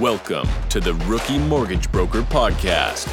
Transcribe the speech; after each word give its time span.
Welcome 0.00 0.48
to 0.70 0.80
the 0.80 0.94
Rookie 0.94 1.36
Mortgage 1.36 1.92
Broker 1.92 2.22
Podcast 2.22 3.04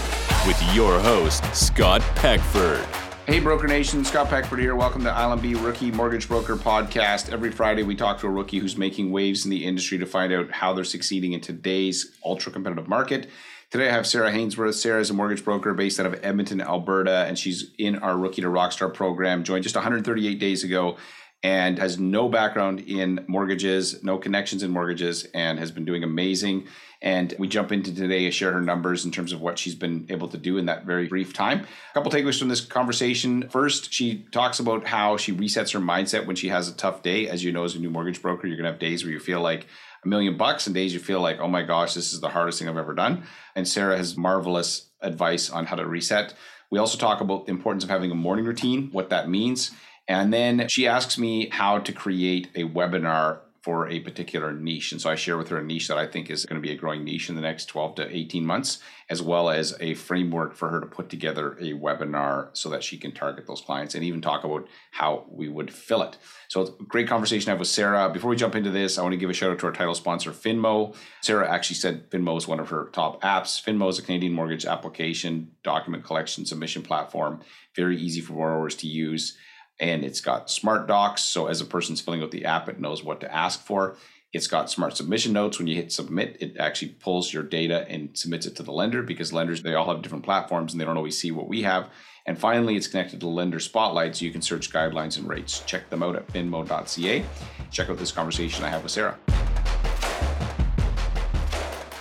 with 0.47 0.57
your 0.73 0.97
host, 1.01 1.43
Scott 1.53 1.99
Peckford. 2.15 2.85
Hey, 3.25 3.41
Broker 3.41 3.67
Nation, 3.67 4.05
Scott 4.05 4.29
Peckford 4.29 4.59
here. 4.59 4.73
Welcome 4.73 5.03
to 5.03 5.09
ILMB 5.09 5.61
Rookie 5.61 5.91
Mortgage 5.91 6.29
Broker 6.29 6.55
Podcast. 6.55 7.33
Every 7.33 7.51
Friday, 7.51 7.83
we 7.83 7.93
talk 7.93 8.21
to 8.21 8.27
a 8.27 8.29
rookie 8.29 8.59
who's 8.59 8.77
making 8.77 9.11
waves 9.11 9.43
in 9.43 9.51
the 9.51 9.65
industry 9.65 9.97
to 9.97 10.05
find 10.05 10.31
out 10.31 10.49
how 10.49 10.71
they're 10.71 10.85
succeeding 10.85 11.33
in 11.33 11.41
today's 11.41 12.17
ultra 12.23 12.53
competitive 12.53 12.87
market. 12.87 13.27
Today, 13.69 13.89
I 13.89 13.91
have 13.91 14.07
Sarah 14.07 14.31
Hainsworth. 14.31 14.75
Sarah 14.75 15.01
is 15.01 15.09
a 15.09 15.13
mortgage 15.13 15.43
broker 15.43 15.73
based 15.73 15.99
out 15.99 16.05
of 16.05 16.17
Edmonton, 16.23 16.61
Alberta, 16.61 17.25
and 17.27 17.37
she's 17.37 17.71
in 17.77 17.97
our 17.97 18.17
Rookie 18.17 18.43
to 18.43 18.47
Rockstar 18.47 18.93
program, 18.93 19.43
joined 19.43 19.63
just 19.63 19.75
138 19.75 20.39
days 20.39 20.63
ago 20.63 20.95
and 21.43 21.77
has 21.77 21.99
no 21.99 22.27
background 22.27 22.79
in 22.81 23.23
mortgages, 23.27 24.03
no 24.03 24.17
connections 24.17 24.63
in 24.63 24.71
mortgages, 24.71 25.25
and 25.33 25.59
has 25.59 25.71
been 25.71 25.85
doing 25.85 26.03
amazing. 26.03 26.67
And 27.01 27.33
we 27.37 27.47
jump 27.47 27.71
into 27.71 27.93
today 27.93 28.25
to 28.25 28.31
share 28.31 28.51
her 28.53 28.61
numbers 28.61 29.05
in 29.05 29.11
terms 29.11 29.31
of 29.31 29.39
what 29.39 29.59
she's 29.59 29.75
been 29.75 30.07
able 30.09 30.27
to 30.29 30.37
do 30.37 30.57
in 30.57 30.65
that 30.65 30.85
very 30.85 31.07
brief 31.07 31.31
time. 31.31 31.59
A 31.59 31.93
couple 31.93 32.11
takeaways 32.11 32.39
from 32.39 32.49
this 32.49 32.61
conversation. 32.61 33.47
First, 33.49 33.93
she 33.93 34.25
talks 34.31 34.59
about 34.59 34.87
how 34.87 35.15
she 35.15 35.31
resets 35.31 35.73
her 35.73 35.79
mindset 35.79 36.25
when 36.25 36.35
she 36.35 36.49
has 36.49 36.67
a 36.67 36.75
tough 36.75 37.03
day. 37.03 37.27
As 37.27 37.43
you 37.43 37.51
know, 37.51 37.65
as 37.65 37.75
a 37.75 37.79
new 37.79 37.91
mortgage 37.91 38.21
broker, 38.21 38.47
you're 38.47 38.57
going 38.57 38.65
to 38.65 38.71
have 38.71 38.79
days 38.79 39.03
where 39.03 39.13
you 39.13 39.19
feel 39.19 39.41
like 39.41 39.67
a 40.03 40.07
million 40.07 40.37
bucks 40.37 40.65
and 40.65 40.73
days 40.73 40.91
you 40.91 40.99
feel 40.99 41.21
like, 41.21 41.39
oh 41.39 41.47
my 41.47 41.61
gosh, 41.61 41.93
this 41.93 42.13
is 42.13 42.19
the 42.19 42.29
hardest 42.29 42.57
thing 42.57 42.67
I've 42.67 42.77
ever 42.77 42.95
done. 42.95 43.27
And 43.55 43.67
Sarah 43.67 43.97
has 43.97 44.17
marvelous 44.17 44.89
advice 45.01 45.51
on 45.51 45.67
how 45.67 45.75
to 45.75 45.85
reset. 45.85 46.33
We 46.71 46.79
also 46.79 46.97
talk 46.97 47.21
about 47.21 47.45
the 47.45 47.51
importance 47.51 47.83
of 47.83 47.89
having 47.91 48.09
a 48.11 48.15
morning 48.15 48.45
routine, 48.45 48.89
what 48.91 49.11
that 49.11 49.29
means, 49.29 49.71
and 50.07 50.33
then 50.33 50.67
she 50.67 50.87
asks 50.87 51.17
me 51.17 51.49
how 51.49 51.79
to 51.79 51.91
create 51.91 52.49
a 52.55 52.63
webinar 52.63 53.39
for 53.67 53.89
a 53.89 53.99
particular 53.99 54.53
niche. 54.53 54.93
And 54.93 55.01
so 55.01 55.09
I 55.09 55.15
share 55.15 55.37
with 55.37 55.49
her 55.49 55.57
a 55.57 55.61
niche 55.61 55.89
that 55.89 55.97
I 55.97 56.07
think 56.07 56.29
is 56.29 56.45
going 56.45 56.55
to 56.61 56.65
be 56.65 56.73
a 56.73 56.77
growing 56.77 57.03
niche 57.03 57.27
in 57.27 57.35
the 57.35 57.41
next 57.41 57.65
12 57.65 57.95
to 57.95 58.15
18 58.15 58.45
months, 58.45 58.79
as 59.09 59.21
well 59.21 59.49
as 59.49 59.75
a 59.81 59.93
framework 59.95 60.55
for 60.55 60.69
her 60.69 60.79
to 60.79 60.85
put 60.85 61.09
together 61.09 61.51
a 61.59 61.73
webinar 61.73 62.47
so 62.53 62.69
that 62.69 62.81
she 62.81 62.97
can 62.97 63.11
target 63.11 63.45
those 63.45 63.59
clients 63.59 63.93
and 63.93 64.05
even 64.05 64.21
talk 64.21 64.45
about 64.45 64.65
how 64.91 65.25
we 65.29 65.49
would 65.49 65.69
fill 65.69 66.01
it. 66.01 66.15
So 66.47 66.61
it's 66.61 66.71
a 66.79 66.83
great 66.83 67.09
conversation 67.09 67.49
I 67.49 67.51
have 67.51 67.59
with 67.59 67.67
Sarah. 67.67 68.09
Before 68.09 68.29
we 68.29 68.37
jump 68.37 68.55
into 68.55 68.71
this, 68.71 68.97
I 68.97 69.01
want 69.01 69.11
to 69.11 69.17
give 69.17 69.29
a 69.29 69.33
shout 69.33 69.51
out 69.51 69.59
to 69.59 69.65
our 69.65 69.73
title 69.73 69.95
sponsor, 69.95 70.31
Finmo. 70.31 70.95
Sarah 71.21 71.51
actually 71.51 71.75
said 71.75 72.09
Finmo 72.09 72.37
is 72.37 72.47
one 72.47 72.61
of 72.61 72.69
her 72.69 72.85
top 72.93 73.21
apps. 73.21 73.61
Finmo 73.61 73.89
is 73.89 73.99
a 73.99 74.01
Canadian 74.01 74.31
mortgage 74.31 74.65
application, 74.65 75.51
document 75.63 76.05
collection, 76.05 76.45
submission 76.45 76.83
platform, 76.83 77.41
very 77.75 77.97
easy 77.97 78.21
for 78.21 78.31
borrowers 78.31 78.75
to 78.75 78.87
use 78.87 79.37
and 79.79 80.03
it's 80.03 80.21
got 80.21 80.49
smart 80.49 80.87
docs. 80.87 81.23
So 81.23 81.47
as 81.47 81.61
a 81.61 81.65
person's 81.65 82.01
filling 82.01 82.21
out 82.21 82.31
the 82.31 82.45
app, 82.45 82.69
it 82.69 82.79
knows 82.79 83.03
what 83.03 83.19
to 83.21 83.33
ask 83.33 83.61
for. 83.63 83.97
It's 84.33 84.47
got 84.47 84.69
smart 84.69 84.97
submission 84.97 85.33
notes. 85.33 85.57
When 85.57 85.67
you 85.67 85.75
hit 85.75 85.91
submit, 85.91 86.37
it 86.41 86.57
actually 86.57 86.89
pulls 86.89 87.31
your 87.31 87.43
data 87.43 87.85
and 87.89 88.17
submits 88.17 88.45
it 88.45 88.55
to 88.57 88.63
the 88.63 88.71
lender 88.73 89.01
because 89.01 89.31
lenders, 89.31 89.63
they 89.63 89.73
all 89.73 89.87
have 89.87 90.01
different 90.01 90.25
platforms 90.25 90.73
and 90.73 90.81
they 90.81 90.85
don't 90.85 90.97
always 90.97 91.17
see 91.17 91.31
what 91.31 91.47
we 91.47 91.61
have. 91.63 91.89
And 92.25 92.37
finally, 92.37 92.75
it's 92.75 92.87
connected 92.87 93.21
to 93.21 93.27
Lender 93.27 93.59
Spotlight 93.59 94.17
so 94.17 94.25
you 94.25 94.31
can 94.31 94.41
search 94.41 94.69
guidelines 94.69 95.17
and 95.17 95.29
rates. 95.29 95.61
Check 95.65 95.89
them 95.89 96.03
out 96.03 96.17
at 96.17 96.27
finmo.ca. 96.27 97.23
Check 97.71 97.89
out 97.89 97.97
this 97.97 98.11
conversation 98.11 98.65
I 98.65 98.69
have 98.69 98.83
with 98.83 98.91
Sarah. 98.91 99.17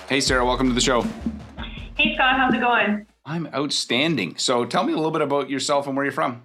Hey, 0.09 0.21
Sarah, 0.21 0.45
welcome 0.45 0.67
to 0.69 0.75
the 0.75 0.81
show. 0.81 1.03
Hey, 1.97 2.15
Scott, 2.15 2.37
how's 2.37 2.53
it 2.53 2.61
going? 2.61 3.07
I'm 3.25 3.47
outstanding. 3.55 4.37
So 4.37 4.65
tell 4.65 4.85
me 4.85 4.93
a 4.93 4.97
little 4.97 5.13
bit 5.13 5.23
about 5.23 5.49
yourself 5.49 5.87
and 5.87 5.97
where 5.97 6.05
you're 6.05 6.13
from. 6.13 6.43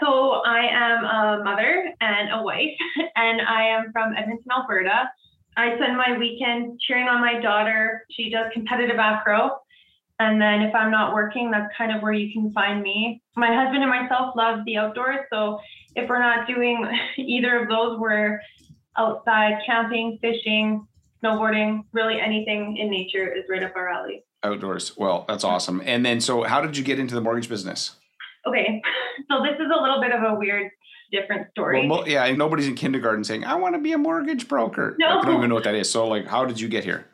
So 0.00 0.42
I 0.44 0.66
am 0.70 1.04
a 1.04 1.44
mother 1.44 1.92
and 2.00 2.30
a 2.32 2.42
wife, 2.42 2.76
and 3.16 3.40
I 3.40 3.68
am 3.68 3.92
from 3.92 4.14
Edmonton, 4.16 4.46
Alberta. 4.50 5.10
I 5.56 5.74
spend 5.76 5.96
my 5.96 6.16
weekends 6.16 6.80
cheering 6.86 7.08
on 7.08 7.20
my 7.20 7.40
daughter. 7.40 8.04
She 8.10 8.30
does 8.30 8.46
competitive 8.52 8.98
acro. 8.98 9.58
And 10.20 10.40
then 10.40 10.62
if 10.62 10.74
I'm 10.74 10.90
not 10.90 11.14
working, 11.14 11.50
that's 11.50 11.72
kind 11.76 11.94
of 11.94 12.02
where 12.02 12.12
you 12.12 12.32
can 12.32 12.52
find 12.52 12.82
me. 12.82 13.22
My 13.36 13.54
husband 13.54 13.82
and 13.82 13.90
myself 13.90 14.34
love 14.36 14.64
the 14.66 14.76
outdoors. 14.76 15.20
So 15.32 15.58
if 15.94 16.08
we're 16.08 16.20
not 16.20 16.46
doing 16.46 16.84
either 17.16 17.62
of 17.62 17.68
those, 17.68 17.98
we're 17.98 18.40
outside 18.96 19.60
camping, 19.64 20.18
fishing, 20.20 20.86
snowboarding, 21.22 21.82
really 21.92 22.20
anything 22.20 22.76
in 22.76 22.90
nature 22.90 23.32
is 23.32 23.44
right 23.48 23.62
up 23.62 23.72
our 23.76 23.88
alley. 23.88 24.24
Outdoors. 24.42 24.96
Well, 24.96 25.24
that's 25.26 25.44
awesome. 25.44 25.82
And 25.84 26.04
then, 26.04 26.20
so 26.20 26.44
how 26.44 26.60
did 26.60 26.76
you 26.76 26.84
get 26.84 26.98
into 26.98 27.14
the 27.14 27.20
mortgage 27.20 27.48
business? 27.48 27.96
Okay, 28.46 28.82
so 29.30 29.42
this 29.42 29.54
is 29.54 29.66
a 29.74 29.80
little 29.80 30.00
bit 30.00 30.12
of 30.12 30.22
a 30.22 30.34
weird, 30.34 30.70
different 31.10 31.50
story. 31.50 31.88
Well, 31.88 32.08
yeah, 32.08 32.30
nobody's 32.32 32.68
in 32.68 32.74
kindergarten 32.74 33.24
saying, 33.24 33.44
I 33.44 33.54
want 33.56 33.74
to 33.74 33.80
be 33.80 33.92
a 33.92 33.98
mortgage 33.98 34.48
broker. 34.48 34.96
No. 34.98 35.20
I 35.20 35.24
don't 35.24 35.36
even 35.36 35.48
know 35.48 35.54
what 35.54 35.64
that 35.64 35.74
is. 35.74 35.90
So, 35.90 36.06
like, 36.06 36.26
how 36.26 36.44
did 36.44 36.60
you 36.60 36.68
get 36.68 36.84
here? 36.84 37.06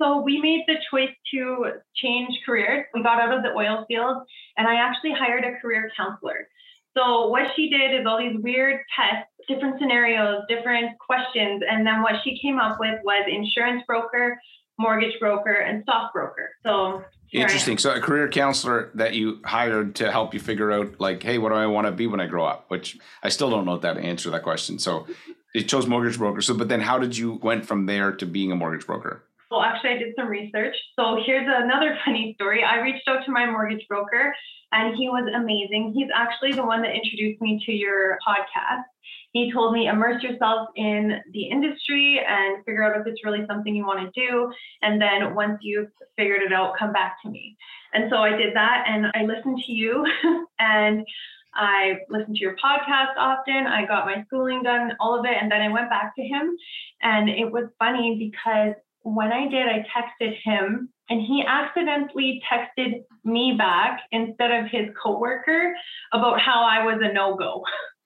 So 0.00 0.20
we 0.20 0.40
made 0.40 0.62
the 0.68 0.76
choice 0.90 1.14
to 1.34 1.72
change 1.96 2.30
careers. 2.46 2.86
We 2.94 3.02
got 3.02 3.20
out 3.20 3.36
of 3.36 3.42
the 3.42 3.50
oil 3.50 3.84
field, 3.88 4.18
and 4.56 4.68
I 4.68 4.76
actually 4.76 5.12
hired 5.12 5.44
a 5.44 5.58
career 5.60 5.90
counselor. 5.96 6.48
So 6.96 7.28
what 7.28 7.50
she 7.54 7.68
did 7.68 7.98
is 7.98 8.06
all 8.06 8.18
these 8.18 8.36
weird 8.42 8.80
tests, 8.94 9.30
different 9.48 9.78
scenarios, 9.80 10.42
different 10.48 10.98
questions, 10.98 11.62
and 11.68 11.86
then 11.86 12.02
what 12.02 12.14
she 12.24 12.38
came 12.40 12.58
up 12.58 12.78
with 12.80 12.98
was 13.04 13.26
insurance 13.28 13.82
broker, 13.86 14.38
mortgage 14.78 15.18
broker, 15.20 15.52
and 15.52 15.82
stockbroker. 15.82 16.50
So 16.64 17.04
Interesting. 17.32 17.76
So 17.76 17.94
a 17.94 18.00
career 18.00 18.28
counselor 18.28 18.90
that 18.94 19.14
you 19.14 19.40
hired 19.44 19.96
to 19.96 20.10
help 20.10 20.32
you 20.32 20.40
figure 20.40 20.72
out 20.72 20.98
like, 20.98 21.22
hey, 21.22 21.36
what 21.36 21.50
do 21.50 21.56
I 21.56 21.66
want 21.66 21.86
to 21.86 21.92
be 21.92 22.06
when 22.06 22.20
I 22.20 22.26
grow 22.26 22.44
up? 22.44 22.64
Which 22.68 22.96
I 23.22 23.28
still 23.28 23.50
don't 23.50 23.66
know 23.66 23.76
that 23.76 23.98
answer 23.98 24.30
that 24.30 24.42
question. 24.42 24.78
So 24.78 25.06
it 25.54 25.64
chose 25.64 25.86
mortgage 25.86 26.16
broker. 26.16 26.40
So 26.40 26.54
but 26.54 26.68
then 26.68 26.80
how 26.80 26.98
did 26.98 27.16
you 27.16 27.34
went 27.42 27.66
from 27.66 27.86
there 27.86 28.12
to 28.12 28.24
being 28.24 28.50
a 28.50 28.56
mortgage 28.56 28.86
broker? 28.86 29.24
Well, 29.50 29.62
actually, 29.62 29.90
I 29.90 29.98
did 29.98 30.14
some 30.16 30.28
research. 30.28 30.74
So 30.98 31.20
here's 31.24 31.46
another 31.48 31.98
funny 32.04 32.34
story. 32.34 32.64
I 32.64 32.80
reached 32.80 33.08
out 33.08 33.24
to 33.24 33.30
my 33.30 33.46
mortgage 33.46 33.86
broker, 33.88 34.34
and 34.72 34.94
he 34.94 35.08
was 35.08 35.30
amazing. 35.34 35.92
He's 35.94 36.08
actually 36.14 36.52
the 36.52 36.64
one 36.64 36.82
that 36.82 36.94
introduced 36.94 37.40
me 37.40 37.62
to 37.64 37.72
your 37.72 38.18
podcast. 38.26 38.84
He 39.32 39.52
told 39.52 39.74
me 39.74 39.88
immerse 39.88 40.22
yourself 40.22 40.68
in 40.76 41.20
the 41.32 41.44
industry 41.44 42.20
and 42.26 42.64
figure 42.64 42.82
out 42.82 42.98
if 43.00 43.06
it's 43.06 43.24
really 43.24 43.44
something 43.46 43.74
you 43.74 43.84
want 43.84 44.12
to 44.12 44.20
do. 44.20 44.50
And 44.82 45.00
then 45.00 45.34
once 45.34 45.58
you've 45.60 45.90
figured 46.16 46.42
it 46.42 46.52
out, 46.52 46.74
come 46.78 46.92
back 46.92 47.16
to 47.22 47.30
me. 47.30 47.56
And 47.92 48.10
so 48.10 48.16
I 48.16 48.30
did 48.30 48.54
that 48.54 48.84
and 48.86 49.06
I 49.14 49.24
listened 49.24 49.60
to 49.66 49.72
you 49.72 50.06
and 50.58 51.06
I 51.54 51.98
listened 52.08 52.36
to 52.36 52.42
your 52.42 52.56
podcast 52.56 53.16
often. 53.18 53.66
I 53.66 53.84
got 53.86 54.06
my 54.06 54.24
schooling 54.26 54.62
done, 54.62 54.92
all 55.00 55.18
of 55.18 55.24
it. 55.24 55.36
And 55.40 55.50
then 55.50 55.60
I 55.60 55.68
went 55.68 55.90
back 55.90 56.14
to 56.16 56.22
him. 56.22 56.56
And 57.02 57.28
it 57.28 57.50
was 57.50 57.68
funny 57.78 58.16
because 58.18 58.74
when 59.02 59.32
I 59.32 59.48
did, 59.48 59.66
I 59.66 59.84
texted 59.94 60.34
him 60.44 60.88
and 61.10 61.20
he 61.20 61.44
accidentally 61.46 62.42
texted 62.50 63.04
me 63.24 63.54
back 63.56 64.00
instead 64.12 64.50
of 64.50 64.70
his 64.70 64.88
coworker 65.02 65.74
about 66.12 66.40
how 66.40 66.64
I 66.64 66.84
was 66.84 67.00
a 67.02 67.12
no 67.12 67.36
go. 67.36 67.62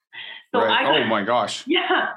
So 0.55 0.61
right. 0.61 0.85
got, 0.85 1.01
oh 1.01 1.07
my 1.07 1.23
gosh. 1.23 1.65
Yeah. 1.67 2.09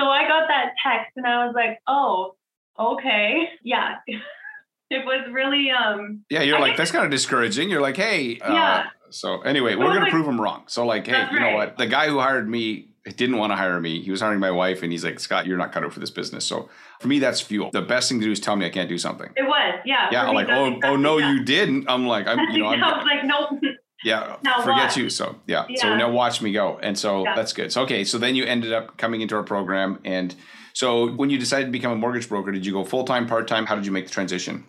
So 0.00 0.06
I 0.06 0.26
got 0.26 0.48
that 0.48 0.72
text 0.84 1.12
and 1.16 1.26
I 1.26 1.46
was 1.46 1.54
like, 1.54 1.78
oh, 1.86 2.34
okay. 2.78 3.48
Yeah. 3.62 3.96
it 4.90 5.04
was 5.04 5.28
really 5.32 5.70
um 5.70 6.24
Yeah, 6.30 6.42
you're 6.42 6.56
I 6.56 6.60
like, 6.60 6.76
that's 6.76 6.90
kind 6.90 7.04
of 7.04 7.10
discouraging. 7.10 7.68
You're 7.70 7.82
like, 7.82 7.96
hey, 7.96 8.38
uh, 8.40 8.52
yeah. 8.52 8.84
so 9.10 9.42
anyway, 9.42 9.76
we're 9.76 9.86
gonna 9.86 10.00
like, 10.00 10.10
prove 10.10 10.26
him 10.26 10.40
wrong. 10.40 10.64
So 10.66 10.86
like, 10.86 11.06
hey, 11.06 11.26
you 11.30 11.40
know 11.40 11.54
what? 11.54 11.76
The 11.76 11.86
guy 11.86 12.08
who 12.08 12.18
hired 12.18 12.48
me 12.48 12.88
didn't 13.10 13.36
want 13.36 13.50
to 13.50 13.56
hire 13.56 13.80
me. 13.80 14.00
He 14.00 14.10
was 14.10 14.20
hiring 14.20 14.38
my 14.38 14.50
wife, 14.50 14.82
and 14.82 14.92
he's 14.92 15.04
like, 15.04 15.18
Scott, 15.18 15.46
you're 15.46 15.58
not 15.58 15.72
cut 15.72 15.84
out 15.84 15.92
for 15.92 16.00
this 16.00 16.10
business. 16.10 16.44
So 16.44 16.68
for 17.00 17.08
me, 17.08 17.18
that's 17.18 17.40
fuel. 17.40 17.70
The 17.72 17.82
best 17.82 18.08
thing 18.08 18.20
to 18.20 18.26
do 18.26 18.30
is 18.30 18.38
tell 18.38 18.54
me 18.54 18.64
I 18.64 18.70
can't 18.70 18.88
do 18.88 18.98
something. 18.98 19.28
It 19.36 19.42
was, 19.42 19.80
yeah. 19.84 20.08
Yeah, 20.12 20.28
I'm 20.28 20.34
like, 20.34 20.48
oh, 20.48 20.78
oh 20.84 20.96
no, 20.96 21.20
that. 21.20 21.28
you 21.28 21.44
didn't. 21.44 21.86
I'm 21.88 22.06
like, 22.06 22.28
I'm, 22.28 22.38
you 22.50 22.58
know, 22.62 22.68
I'm, 22.68 22.82
I 22.82 22.96
was 22.96 23.04
like, 23.04 23.24
nope. 23.24 23.74
Yeah, 24.04 24.36
now 24.42 24.62
forget 24.62 24.96
you. 24.96 25.10
So 25.10 25.36
yeah. 25.46 25.66
yeah. 25.68 25.80
so 25.80 25.96
now 25.96 26.10
watch 26.10 26.42
me 26.42 26.52
go, 26.52 26.78
and 26.82 26.98
so 26.98 27.24
yeah. 27.24 27.34
that's 27.34 27.52
good. 27.52 27.72
So 27.72 27.82
okay, 27.82 28.04
so 28.04 28.18
then 28.18 28.34
you 28.34 28.44
ended 28.44 28.72
up 28.72 28.96
coming 28.96 29.20
into 29.20 29.36
our 29.36 29.42
program, 29.42 30.00
and 30.04 30.34
so 30.72 31.12
when 31.12 31.30
you 31.30 31.38
decided 31.38 31.66
to 31.66 31.72
become 31.72 31.92
a 31.92 31.96
mortgage 31.96 32.28
broker, 32.28 32.50
did 32.50 32.66
you 32.66 32.72
go 32.72 32.84
full 32.84 33.04
time, 33.04 33.26
part 33.26 33.46
time? 33.46 33.66
How 33.66 33.74
did 33.74 33.86
you 33.86 33.92
make 33.92 34.06
the 34.06 34.12
transition? 34.12 34.64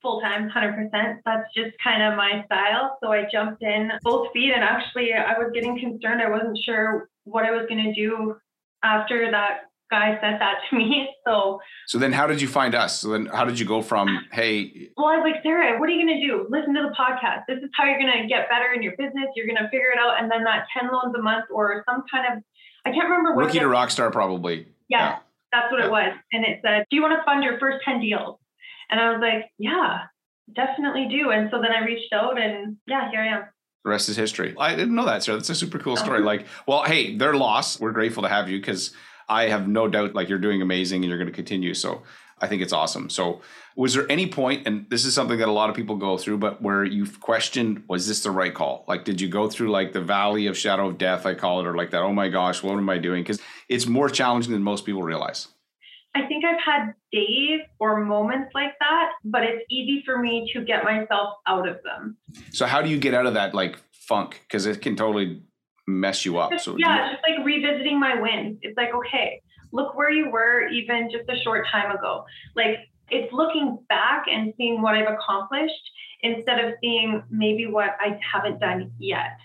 Full 0.00 0.20
time, 0.20 0.48
hundred 0.48 0.74
percent. 0.74 1.20
That's 1.24 1.48
just 1.54 1.76
kind 1.82 2.02
of 2.02 2.16
my 2.16 2.44
style. 2.46 2.98
So 3.02 3.12
I 3.12 3.26
jumped 3.30 3.62
in 3.62 3.90
both 4.02 4.32
feet, 4.32 4.52
and 4.54 4.64
actually, 4.64 5.12
I 5.12 5.38
was 5.38 5.50
getting 5.54 5.78
concerned. 5.78 6.22
I 6.22 6.30
wasn't 6.30 6.58
sure 6.64 7.08
what 7.24 7.44
I 7.44 7.50
was 7.50 7.66
going 7.68 7.84
to 7.84 7.94
do 7.94 8.36
after 8.82 9.30
that 9.30 9.71
guy 9.92 10.16
said 10.20 10.40
that 10.40 10.64
to 10.68 10.76
me. 10.76 11.08
So 11.24 11.60
So 11.86 11.98
then 11.98 12.10
how 12.10 12.26
did 12.26 12.42
you 12.42 12.48
find 12.48 12.74
us? 12.74 12.98
So 12.98 13.10
then 13.10 13.26
how 13.26 13.44
did 13.44 13.56
you 13.56 13.64
go 13.64 13.80
from 13.80 14.08
hey 14.32 14.90
Well, 14.96 15.06
I 15.06 15.18
was 15.18 15.30
like, 15.30 15.40
Sarah, 15.44 15.78
what 15.78 15.88
are 15.88 15.92
you 15.92 16.02
gonna 16.02 16.20
do? 16.20 16.48
Listen 16.50 16.74
to 16.74 16.82
the 16.82 16.94
podcast. 16.98 17.46
This 17.46 17.58
is 17.62 17.70
how 17.76 17.84
you're 17.84 18.00
gonna 18.00 18.26
get 18.26 18.48
better 18.48 18.72
in 18.74 18.82
your 18.82 18.96
business. 18.98 19.30
You're 19.36 19.46
gonna 19.46 19.68
figure 19.70 19.92
it 19.94 20.00
out. 20.00 20.20
And 20.20 20.28
then 20.28 20.42
that 20.42 20.66
10 20.76 20.90
loans 20.90 21.14
a 21.16 21.22
month 21.22 21.44
or 21.54 21.84
some 21.88 22.02
kind 22.10 22.26
of 22.26 22.42
I 22.84 22.90
can't 22.90 23.04
remember 23.04 23.36
what 23.36 23.46
Rookie 23.46 23.60
to 23.60 23.66
Rockstar 23.66 24.10
probably. 24.10 24.66
Yeah, 24.88 24.98
yeah. 24.98 25.18
that's 25.52 25.70
what 25.70 25.78
yeah. 25.78 25.86
it 25.86 25.92
was. 25.92 26.12
And 26.32 26.44
it 26.44 26.58
said, 26.64 26.86
Do 26.90 26.96
you 26.96 27.02
want 27.02 27.14
to 27.20 27.24
fund 27.24 27.44
your 27.44 27.60
first 27.60 27.84
10 27.84 28.00
deals? 28.00 28.38
And 28.90 28.98
I 28.98 29.12
was 29.12 29.20
like, 29.20 29.50
Yeah, 29.58 30.10
definitely 30.52 31.06
do. 31.08 31.30
And 31.30 31.50
so 31.52 31.60
then 31.62 31.70
I 31.70 31.84
reached 31.84 32.12
out 32.12 32.40
and 32.40 32.78
yeah, 32.88 33.10
here 33.10 33.20
I 33.20 33.28
am. 33.28 33.44
The 33.84 33.90
rest 33.90 34.08
is 34.08 34.16
history. 34.16 34.54
I 34.58 34.74
didn't 34.74 34.94
know 34.94 35.06
that, 35.06 35.22
sir. 35.22 35.34
That's 35.34 35.50
a 35.50 35.54
super 35.54 35.78
cool 35.78 35.96
story. 35.96 36.20
like, 36.32 36.46
well, 36.66 36.82
hey, 36.84 37.16
their 37.16 37.34
loss. 37.34 37.80
We're 37.80 37.92
grateful 37.92 38.22
to 38.22 38.28
have 38.28 38.48
you 38.48 38.58
because 38.58 38.94
I 39.32 39.48
have 39.48 39.66
no 39.66 39.88
doubt 39.88 40.14
like 40.14 40.28
you're 40.28 40.38
doing 40.38 40.60
amazing 40.60 41.02
and 41.02 41.08
you're 41.08 41.18
going 41.18 41.30
to 41.30 41.34
continue. 41.34 41.72
So 41.72 42.02
I 42.38 42.46
think 42.48 42.60
it's 42.60 42.72
awesome. 42.72 43.08
So 43.08 43.40
was 43.76 43.94
there 43.94 44.10
any 44.10 44.26
point, 44.26 44.66
and 44.66 44.84
this 44.90 45.06
is 45.06 45.14
something 45.14 45.38
that 45.38 45.48
a 45.48 45.52
lot 45.52 45.70
of 45.70 45.76
people 45.76 45.96
go 45.96 46.18
through, 46.18 46.36
but 46.38 46.60
where 46.60 46.84
you've 46.84 47.18
questioned, 47.20 47.84
was 47.88 48.06
this 48.06 48.22
the 48.22 48.30
right 48.30 48.52
call? 48.52 48.84
Like, 48.86 49.04
did 49.04 49.20
you 49.20 49.28
go 49.28 49.48
through 49.48 49.70
like 49.70 49.94
the 49.94 50.02
valley 50.02 50.46
of 50.48 50.58
shadow 50.58 50.88
of 50.88 50.98
death, 50.98 51.24
I 51.24 51.34
call 51.34 51.60
it, 51.60 51.66
or 51.66 51.74
like 51.74 51.90
that, 51.92 52.02
oh 52.02 52.12
my 52.12 52.28
gosh, 52.28 52.62
what 52.62 52.74
am 52.74 52.90
I 52.90 52.98
doing? 52.98 53.22
Because 53.22 53.40
it's 53.70 53.86
more 53.86 54.10
challenging 54.10 54.52
than 54.52 54.62
most 54.62 54.84
people 54.84 55.02
realize. 55.02 55.48
I 56.14 56.26
think 56.26 56.44
I've 56.44 56.60
had 56.60 56.92
days 57.10 57.62
or 57.78 58.04
moments 58.04 58.50
like 58.54 58.74
that, 58.80 59.12
but 59.24 59.44
it's 59.44 59.64
easy 59.70 60.02
for 60.04 60.18
me 60.18 60.50
to 60.52 60.62
get 60.62 60.84
myself 60.84 61.38
out 61.46 61.66
of 61.66 61.78
them. 61.84 62.18
So 62.50 62.66
how 62.66 62.82
do 62.82 62.90
you 62.90 62.98
get 62.98 63.14
out 63.14 63.24
of 63.24 63.32
that 63.32 63.54
like 63.54 63.78
funk? 63.92 64.42
Because 64.46 64.66
it 64.66 64.82
can 64.82 64.94
totally 64.94 65.40
mess 65.86 66.24
you 66.24 66.38
up. 66.38 66.58
So 66.58 66.76
yeah, 66.76 67.12
just 67.12 67.22
like 67.28 67.44
revisiting 67.44 67.98
my 67.98 68.20
wins. 68.20 68.58
It's 68.62 68.76
like, 68.76 68.94
okay, 68.94 69.40
look 69.72 69.94
where 69.94 70.10
you 70.10 70.30
were 70.30 70.68
even 70.68 71.10
just 71.10 71.28
a 71.28 71.42
short 71.42 71.66
time 71.70 71.90
ago. 71.94 72.24
Like 72.56 72.78
it's 73.10 73.32
looking 73.32 73.78
back 73.88 74.24
and 74.30 74.52
seeing 74.56 74.80
what 74.82 74.94
I've 74.94 75.12
accomplished 75.12 75.90
instead 76.20 76.64
of 76.64 76.74
seeing 76.80 77.22
maybe 77.30 77.66
what 77.66 77.90
I 78.00 78.18
haven't 78.32 78.60
done 78.60 78.92
yet. 78.98 79.38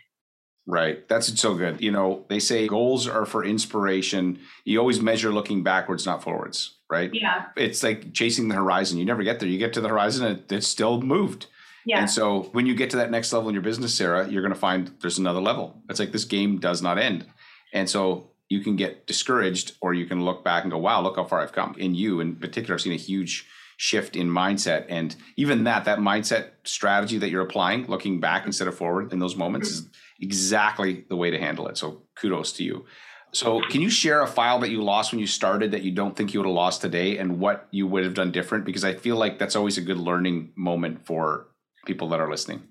Right. 0.69 1.07
That's 1.07 1.39
so 1.39 1.55
good. 1.55 1.81
You 1.81 1.91
know, 1.91 2.25
they 2.27 2.39
say 2.39 2.67
goals 2.67 3.07
are 3.07 3.25
for 3.25 3.43
inspiration. 3.43 4.39
You 4.65 4.79
always 4.79 5.01
measure 5.01 5.31
looking 5.31 5.63
backwards, 5.63 6.05
not 6.05 6.21
forwards, 6.21 6.77
right? 6.89 7.09
Yeah. 7.13 7.45
It's 7.55 7.83
like 7.83 8.13
chasing 8.13 8.49
the 8.49 8.55
horizon. 8.55 8.97
You 8.97 9.05
never 9.05 9.23
get 9.23 9.39
there. 9.39 9.47
You 9.47 9.57
get 9.57 9.71
to 9.73 9.81
the 9.81 9.87
horizon 9.87 10.25
and 10.25 10.51
it's 10.51 10.67
still 10.67 11.01
moved. 11.01 11.47
Yeah. 11.87 11.99
And 11.99 12.09
so 12.09 12.49
when 12.51 12.65
you 12.65 12.75
get 12.75 12.89
to 12.89 12.97
that 12.97 13.11
next 13.11 13.31
level 13.31 13.47
in 13.47 13.55
your 13.55 13.63
business, 13.63 13.93
Sarah, 13.93 14.27
you're 14.27 14.41
going 14.41 14.53
to 14.53 14.59
find 14.59 14.91
there's 14.99 15.17
another 15.17 15.39
level. 15.39 15.81
It's 15.89 16.01
like 16.01 16.11
this 16.11 16.25
game 16.25 16.59
does 16.59 16.81
not 16.81 16.97
end. 16.97 17.25
And 17.73 17.89
so 17.89 18.31
you 18.49 18.59
can 18.59 18.75
get 18.75 19.07
discouraged 19.07 19.77
or 19.79 19.93
you 19.93 20.05
can 20.05 20.25
look 20.25 20.43
back 20.43 20.63
and 20.63 20.71
go, 20.71 20.77
wow, 20.77 21.01
look 21.01 21.15
how 21.15 21.23
far 21.23 21.39
I've 21.39 21.53
come. 21.53 21.75
In 21.77 21.95
you 21.95 22.19
in 22.19 22.35
particular, 22.35 22.75
I've 22.75 22.81
seen 22.81 22.91
a 22.91 22.97
huge 22.97 23.47
shift 23.77 24.17
in 24.17 24.27
mindset. 24.27 24.85
And 24.89 25.15
even 25.37 25.63
that, 25.63 25.85
that 25.85 25.99
mindset 25.99 26.49
strategy 26.65 27.17
that 27.19 27.29
you're 27.29 27.43
applying, 27.43 27.85
looking 27.87 28.19
back 28.19 28.45
instead 28.45 28.67
of 28.67 28.75
forward 28.75 29.13
in 29.13 29.19
those 29.19 29.37
moments 29.37 29.69
is 29.69 29.89
exactly 30.19 31.05
the 31.07 31.15
way 31.15 31.31
to 31.31 31.39
handle 31.39 31.67
it. 31.67 31.77
So 31.77 32.01
kudos 32.15 32.51
to 32.53 32.65
you. 32.65 32.85
So, 33.33 33.61
can 33.61 33.81
you 33.81 33.89
share 33.89 34.21
a 34.21 34.27
file 34.27 34.59
that 34.59 34.69
you 34.69 34.81
lost 34.81 35.11
when 35.11 35.19
you 35.19 35.27
started 35.27 35.71
that 35.71 35.83
you 35.83 35.91
don't 35.91 36.15
think 36.15 36.33
you 36.33 36.39
would 36.39 36.47
have 36.47 36.55
lost 36.55 36.81
today 36.81 37.17
and 37.17 37.39
what 37.39 37.67
you 37.71 37.85
would 37.85 38.05
have 38.05 38.13
done 38.13 38.31
different? 38.31 38.63
Because 38.63 38.85
I 38.85 38.93
feel 38.93 39.17
like 39.17 39.37
that's 39.37 39.55
always 39.55 39.77
a 39.77 39.81
good 39.81 39.97
learning 39.97 40.53
moment 40.55 41.05
for 41.05 41.47
people 41.85 42.09
that 42.09 42.19
are 42.19 42.29
listening. 42.29 42.63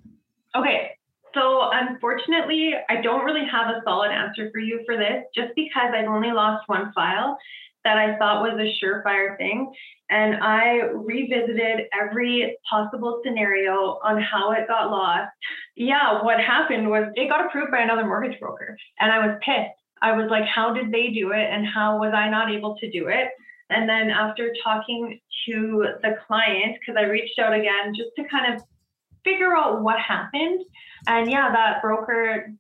Okay. 0.55 0.93
So, 1.35 1.69
unfortunately, 1.71 2.73
I 2.89 3.03
don't 3.03 3.25
really 3.25 3.47
have 3.51 3.69
a 3.69 3.81
solid 3.85 4.11
answer 4.11 4.49
for 4.53 4.59
you 4.59 4.81
for 4.87 4.97
this 4.97 5.25
just 5.35 5.55
because 5.55 5.93
I've 5.95 6.09
only 6.09 6.33
lost 6.33 6.67
one 6.67 6.93
file 6.95 7.37
that 7.85 7.99
I 7.99 8.17
thought 8.19 8.43
was 8.43 8.59
a 8.59 8.85
surefire 8.85 9.37
thing. 9.37 9.73
And 10.09 10.37
I 10.43 10.81
revisited 10.95 11.87
every 11.93 12.57
possible 12.69 13.21
scenario 13.25 13.99
on 14.03 14.21
how 14.21 14.53
it 14.53 14.67
got 14.67 14.91
lost. 14.91 15.31
Yeah, 15.77 16.23
what 16.23 16.41
happened 16.41 16.89
was 16.89 17.05
it 17.15 17.29
got 17.29 17.45
approved 17.45 17.71
by 17.71 17.81
another 17.81 18.07
mortgage 18.07 18.39
broker. 18.41 18.77
And 18.99 19.13
I 19.13 19.27
was 19.27 19.39
pissed. 19.45 19.79
I 20.03 20.13
was 20.13 20.29
like, 20.31 20.45
how 20.47 20.73
did 20.73 20.93
they 20.93 21.09
do 21.09 21.33
it? 21.33 21.49
And 21.51 21.67
how 21.67 21.99
was 21.99 22.13
I 22.15 22.29
not 22.29 22.51
able 22.51 22.77
to 22.77 22.91
do 22.91 23.09
it? 23.09 23.29
And 23.71 23.89
then 23.89 24.11
after 24.11 24.53
talking 24.63 25.21
to 25.47 25.87
the 26.03 26.17
client, 26.27 26.77
because 26.81 26.97
I 26.99 27.05
reached 27.09 27.39
out 27.39 27.53
again 27.53 27.95
just 27.97 28.11
to 28.17 28.25
kind 28.29 28.55
of 28.55 28.63
figure 29.27 29.55
out 29.55 29.83
what 29.83 29.99
happened. 29.99 30.65
And 31.07 31.31
yeah, 31.31 31.51
that 31.53 31.83
broker 31.83 32.53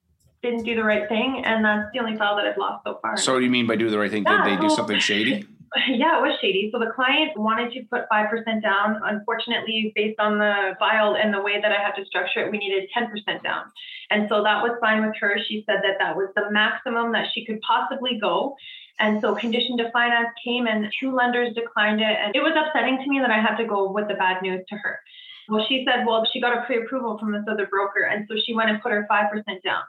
didn't 0.42 0.64
do 0.64 0.74
the 0.74 0.84
right 0.84 1.08
thing. 1.08 1.42
And 1.44 1.64
that's 1.64 1.88
the 1.92 2.00
only 2.00 2.16
file 2.16 2.36
that 2.36 2.46
I've 2.46 2.58
lost 2.58 2.84
so 2.84 2.98
far. 3.00 3.16
So, 3.16 3.32
what 3.32 3.38
do 3.38 3.44
you 3.44 3.50
mean 3.50 3.66
by 3.66 3.76
do 3.76 3.88
the 3.88 3.98
right 3.98 4.10
thing? 4.10 4.24
Yeah, 4.26 4.44
did 4.44 4.58
they 4.58 4.60
do 4.60 4.70
something 4.70 4.98
shady? 4.98 5.46
Yeah, 5.88 6.18
it 6.18 6.22
was 6.22 6.38
shady. 6.40 6.70
So 6.72 6.78
the 6.78 6.90
client 6.94 7.36
wanted 7.36 7.70
to 7.72 7.82
put 7.90 8.08
5% 8.08 8.62
down. 8.62 9.00
Unfortunately, 9.04 9.92
based 9.94 10.18
on 10.18 10.38
the 10.38 10.74
file 10.78 11.16
and 11.16 11.34
the 11.34 11.42
way 11.42 11.60
that 11.60 11.70
I 11.70 11.82
had 11.82 11.92
to 11.96 12.06
structure 12.06 12.46
it, 12.46 12.50
we 12.50 12.56
needed 12.56 12.88
10% 12.96 13.42
down. 13.42 13.64
And 14.10 14.26
so 14.30 14.42
that 14.42 14.62
was 14.62 14.78
fine 14.80 15.04
with 15.04 15.16
her. 15.20 15.36
She 15.46 15.64
said 15.66 15.80
that 15.82 15.96
that 15.98 16.16
was 16.16 16.28
the 16.34 16.50
maximum 16.50 17.12
that 17.12 17.26
she 17.34 17.44
could 17.44 17.60
possibly 17.60 18.18
go. 18.18 18.56
And 18.98 19.20
so 19.20 19.34
condition 19.34 19.76
to 19.78 19.90
finance 19.90 20.28
came 20.42 20.66
and 20.66 20.90
two 20.98 21.14
lenders 21.14 21.54
declined 21.54 22.00
it. 22.00 22.16
And 22.24 22.34
it 22.34 22.40
was 22.40 22.54
upsetting 22.56 22.98
to 23.02 23.10
me 23.10 23.20
that 23.20 23.30
I 23.30 23.40
had 23.40 23.56
to 23.56 23.66
go 23.66 23.90
with 23.90 24.08
the 24.08 24.14
bad 24.14 24.40
news 24.40 24.64
to 24.68 24.76
her. 24.76 25.00
Well, 25.48 25.64
she 25.68 25.84
said, 25.86 26.04
well, 26.06 26.26
she 26.32 26.40
got 26.40 26.56
a 26.56 26.62
pre-approval 26.66 27.18
from 27.18 27.32
this 27.32 27.44
other 27.50 27.66
broker. 27.66 28.02
And 28.02 28.26
so 28.28 28.36
she 28.44 28.54
went 28.54 28.70
and 28.70 28.80
put 28.82 28.92
her 28.92 29.06
5% 29.10 29.44
down. 29.62 29.82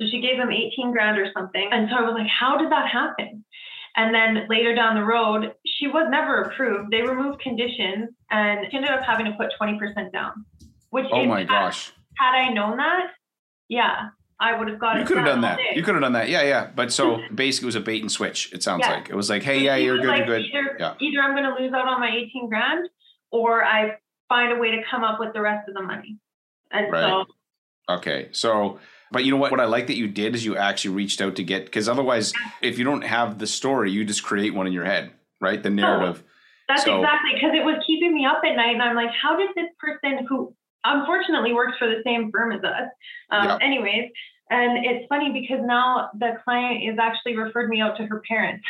So 0.00 0.06
she 0.10 0.20
gave 0.20 0.36
him 0.36 0.50
18 0.50 0.92
grand 0.92 1.18
or 1.18 1.30
something. 1.36 1.68
And 1.72 1.88
so 1.90 1.96
I 1.96 2.02
was 2.02 2.14
like, 2.14 2.28
how 2.28 2.56
did 2.56 2.70
that 2.70 2.88
happen? 2.88 3.44
And 3.96 4.14
then 4.14 4.46
later 4.48 4.74
down 4.74 4.94
the 4.94 5.04
road, 5.04 5.54
she 5.66 5.88
was 5.88 6.06
never 6.10 6.42
approved. 6.42 6.92
They 6.92 7.02
removed 7.02 7.40
conditions 7.40 8.10
and 8.30 8.66
she 8.70 8.76
ended 8.76 8.92
up 8.92 9.02
having 9.04 9.26
to 9.26 9.32
put 9.32 9.48
20% 9.60 10.12
down. 10.12 10.44
Which 10.90 11.06
oh 11.10 11.24
my 11.24 11.40
had, 11.40 11.48
gosh. 11.48 11.92
Had 12.16 12.34
I 12.34 12.52
known 12.52 12.76
that, 12.76 13.10
yeah, 13.68 14.08
I 14.40 14.56
would 14.56 14.68
have 14.68 14.78
got 14.78 14.98
you. 14.98 15.04
Could 15.04 15.16
have 15.18 15.26
done 15.26 15.40
that. 15.40 15.56
Day. 15.56 15.72
You 15.74 15.82
could 15.82 15.94
have 15.94 16.02
done 16.02 16.12
that. 16.12 16.28
Yeah, 16.28 16.42
yeah. 16.42 16.70
But 16.74 16.92
so 16.92 17.20
basically, 17.34 17.66
it 17.66 17.68
was 17.68 17.74
a 17.74 17.80
bait 17.80 18.02
and 18.02 18.10
switch. 18.10 18.52
It 18.52 18.62
sounds 18.62 18.82
yeah. 18.84 18.94
like 18.94 19.10
it 19.10 19.16
was 19.16 19.28
like, 19.28 19.42
hey, 19.42 19.58
yeah, 19.58 19.76
you're 19.76 19.98
good, 19.98 20.06
like, 20.06 20.26
you're 20.26 20.38
good. 20.38 20.46
Either, 20.46 20.76
yeah. 20.78 20.94
either 21.00 21.20
I'm 21.20 21.32
going 21.32 21.44
to 21.44 21.60
lose 21.60 21.72
out 21.72 21.88
on 21.88 22.00
my 22.00 22.08
18 22.08 22.48
grand, 22.48 22.88
or 23.32 23.64
I 23.64 23.96
find 24.28 24.52
a 24.52 24.56
way 24.56 24.70
to 24.72 24.82
come 24.90 25.04
up 25.04 25.18
with 25.18 25.32
the 25.32 25.40
rest 25.40 25.68
of 25.68 25.74
the 25.74 25.82
money. 25.82 26.18
And 26.70 26.92
right. 26.92 27.00
so. 27.00 27.24
Okay, 27.90 28.28
so 28.32 28.78
but 29.10 29.24
you 29.24 29.30
know 29.30 29.38
what? 29.38 29.50
What 29.50 29.60
I 29.60 29.64
like 29.64 29.86
that 29.86 29.96
you 29.96 30.08
did 30.08 30.34
is 30.34 30.44
you 30.44 30.56
actually 30.56 30.94
reached 30.94 31.20
out 31.20 31.36
to 31.36 31.44
get 31.44 31.64
because 31.64 31.88
otherwise, 31.88 32.32
if 32.62 32.78
you 32.78 32.84
don't 32.84 33.02
have 33.02 33.38
the 33.38 33.46
story, 33.46 33.90
you 33.90 34.04
just 34.04 34.22
create 34.22 34.54
one 34.54 34.66
in 34.66 34.72
your 34.72 34.84
head, 34.84 35.12
right? 35.40 35.62
The 35.62 35.70
narrative. 35.70 36.22
Oh, 36.24 36.30
that's 36.68 36.84
so, 36.84 37.00
exactly 37.00 37.30
because 37.34 37.52
it 37.54 37.64
was 37.64 37.82
keeping 37.86 38.14
me 38.14 38.26
up 38.26 38.42
at 38.44 38.54
night, 38.54 38.74
and 38.74 38.82
I'm 38.82 38.94
like, 38.94 39.10
how 39.10 39.36
did 39.36 39.48
this 39.56 39.70
person 39.78 40.26
who 40.28 40.54
unfortunately 40.84 41.54
works 41.54 41.78
for 41.78 41.88
the 41.88 42.02
same 42.04 42.30
firm 42.30 42.52
as 42.52 42.62
us, 42.62 42.88
um, 43.30 43.44
yeah. 43.44 43.58
anyways? 43.62 44.10
And 44.50 44.84
it's 44.84 45.06
funny 45.08 45.32
because 45.32 45.64
now 45.64 46.10
the 46.18 46.34
client 46.44 46.82
is 46.82 46.98
actually 46.98 47.36
referred 47.36 47.68
me 47.68 47.80
out 47.80 47.96
to 47.98 48.06
her 48.06 48.22
parents. 48.28 48.64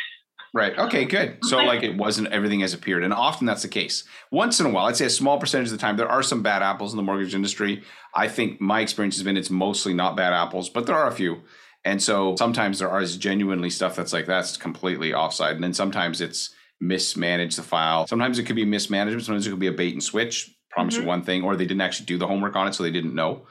Right. 0.53 0.77
Okay, 0.77 1.05
good. 1.05 1.37
So 1.43 1.57
like 1.57 1.83
it 1.83 1.95
wasn't 1.95 2.29
everything 2.29 2.61
has 2.61 2.73
appeared. 2.73 3.03
And 3.03 3.13
often 3.13 3.45
that's 3.45 3.61
the 3.61 3.67
case. 3.67 4.03
Once 4.31 4.59
in 4.59 4.65
a 4.65 4.69
while, 4.69 4.87
I'd 4.87 4.95
say 4.95 5.05
a 5.05 5.09
small 5.09 5.39
percentage 5.39 5.67
of 5.67 5.73
the 5.73 5.77
time, 5.77 5.95
there 5.95 6.09
are 6.09 6.23
some 6.23 6.41
bad 6.41 6.63
apples 6.63 6.91
in 6.91 6.97
the 6.97 7.03
mortgage 7.03 7.35
industry. 7.35 7.83
I 8.15 8.27
think 8.27 8.59
my 8.59 8.81
experience 8.81 9.15
has 9.15 9.23
been 9.23 9.37
it's 9.37 9.51
mostly 9.51 9.93
not 9.93 10.17
bad 10.17 10.33
apples, 10.33 10.69
but 10.69 10.87
there 10.87 10.95
are 10.95 11.07
a 11.07 11.11
few. 11.11 11.41
And 11.85 12.01
so 12.01 12.35
sometimes 12.35 12.79
there 12.79 12.99
is 12.99 13.15
genuinely 13.17 13.69
stuff 13.69 13.95
that's 13.95 14.11
like 14.11 14.25
that's 14.25 14.57
completely 14.57 15.13
offside. 15.13 15.55
And 15.55 15.63
then 15.63 15.73
sometimes 15.73 16.19
it's 16.19 16.53
mismanage 16.81 17.55
the 17.55 17.63
file. 17.63 18.07
Sometimes 18.07 18.39
it 18.39 18.43
could 18.43 18.55
be 18.55 18.65
mismanagement. 18.65 19.25
Sometimes 19.25 19.45
it 19.45 19.51
could 19.51 19.59
be 19.59 19.67
a 19.67 19.71
bait 19.71 19.93
and 19.93 20.03
switch, 20.03 20.55
promise 20.71 20.95
mm-hmm. 20.95 21.03
you 21.03 21.07
one 21.07 21.23
thing, 21.23 21.43
or 21.43 21.55
they 21.55 21.65
didn't 21.65 21.81
actually 21.81 22.07
do 22.07 22.17
the 22.17 22.27
homework 22.27 22.55
on 22.55 22.67
it, 22.67 22.73
so 22.73 22.83
they 22.83 22.91
didn't 22.91 23.15
know 23.15 23.45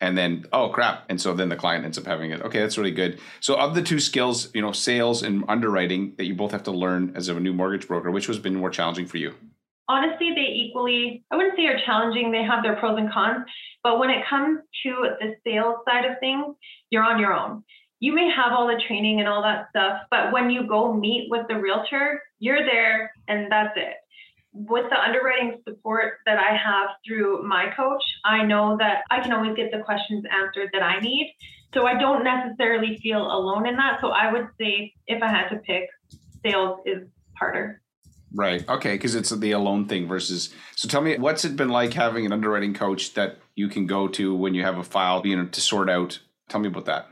and 0.00 0.16
then 0.16 0.44
oh 0.52 0.68
crap. 0.68 1.04
And 1.08 1.20
so 1.20 1.34
then 1.34 1.48
the 1.48 1.56
client 1.56 1.84
ends 1.84 1.98
up 1.98 2.06
having 2.06 2.30
it. 2.30 2.42
Okay 2.42 2.60
that's 2.60 2.78
really 2.78 2.90
good. 2.90 3.18
So 3.40 3.54
of 3.56 3.74
the 3.74 3.82
two 3.82 4.00
skills 4.00 4.50
you 4.54 4.62
know 4.62 4.72
sales 4.72 5.22
and 5.22 5.44
underwriting 5.48 6.14
that 6.18 6.24
you 6.24 6.34
both 6.34 6.52
have 6.52 6.62
to 6.64 6.72
learn 6.72 7.12
as 7.14 7.28
a 7.28 7.38
new 7.38 7.52
mortgage 7.52 7.88
broker 7.88 8.10
which 8.10 8.26
has 8.26 8.38
been 8.38 8.54
more 8.54 8.70
challenging 8.70 9.06
for 9.06 9.16
you? 9.16 9.34
Honestly 9.88 10.32
they 10.34 10.52
equally 10.52 11.24
i 11.30 11.36
wouldn't 11.36 11.56
say 11.56 11.66
are 11.66 11.80
challenging. 11.84 12.30
They 12.30 12.42
have 12.42 12.62
their 12.62 12.76
pros 12.76 12.98
and 12.98 13.10
cons. 13.10 13.44
But 13.82 13.98
when 13.98 14.10
it 14.10 14.24
comes 14.28 14.60
to 14.84 15.06
the 15.20 15.34
sales 15.46 15.76
side 15.88 16.04
of 16.04 16.18
things 16.20 16.54
you're 16.90 17.04
on 17.04 17.18
your 17.18 17.32
own. 17.32 17.64
You 17.98 18.14
may 18.14 18.28
have 18.30 18.52
all 18.52 18.66
the 18.66 18.80
training 18.86 19.20
and 19.20 19.28
all 19.28 19.42
that 19.42 19.68
stuff 19.70 20.02
but 20.10 20.32
when 20.32 20.50
you 20.50 20.66
go 20.66 20.92
meet 20.92 21.28
with 21.30 21.46
the 21.48 21.58
realtor 21.58 22.20
you're 22.38 22.64
there 22.64 23.10
and 23.28 23.50
that's 23.50 23.72
it 23.76 23.94
with 24.56 24.88
the 24.88 24.98
underwriting 24.98 25.60
support 25.68 26.14
that 26.24 26.38
I 26.38 26.56
have 26.56 26.90
through 27.06 27.42
my 27.42 27.66
coach, 27.76 28.02
I 28.24 28.42
know 28.42 28.76
that 28.78 29.02
I 29.10 29.20
can 29.20 29.32
always 29.32 29.54
get 29.54 29.70
the 29.70 29.80
questions 29.80 30.24
answered 30.32 30.70
that 30.72 30.82
I 30.82 30.98
need. 31.00 31.34
So 31.74 31.86
I 31.86 31.98
don't 31.98 32.24
necessarily 32.24 32.96
feel 33.02 33.20
alone 33.20 33.66
in 33.66 33.76
that. 33.76 33.98
So 34.00 34.08
I 34.08 34.32
would 34.32 34.48
say 34.58 34.94
if 35.06 35.22
I 35.22 35.28
had 35.28 35.48
to 35.48 35.56
pick, 35.56 35.88
sales 36.44 36.80
is 36.86 37.06
harder. 37.38 37.82
Right. 38.32 38.66
Okay. 38.68 38.94
Because 38.94 39.14
it's 39.14 39.30
the 39.30 39.52
alone 39.52 39.86
thing 39.86 40.08
versus. 40.08 40.54
So 40.74 40.88
tell 40.88 41.02
me, 41.02 41.18
what's 41.18 41.44
it 41.44 41.56
been 41.56 41.68
like 41.68 41.92
having 41.92 42.24
an 42.24 42.32
underwriting 42.32 42.72
coach 42.72 43.14
that 43.14 43.38
you 43.56 43.68
can 43.68 43.86
go 43.86 44.08
to 44.08 44.34
when 44.34 44.54
you 44.54 44.62
have 44.62 44.78
a 44.78 44.84
file, 44.84 45.26
you 45.26 45.36
know, 45.36 45.46
to 45.46 45.60
sort 45.60 45.90
out? 45.90 46.18
Tell 46.48 46.60
me 46.60 46.68
about 46.68 46.86
that. 46.86 47.08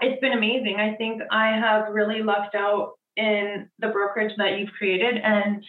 It's 0.00 0.20
been 0.20 0.32
amazing. 0.32 0.76
I 0.78 0.94
think 0.96 1.22
I 1.30 1.56
have 1.56 1.92
really 1.92 2.22
lucked 2.22 2.54
out 2.54 2.94
in 3.16 3.68
the 3.78 3.88
brokerage 3.88 4.32
that 4.38 4.58
you've 4.58 4.72
created. 4.72 5.16
And 5.16 5.64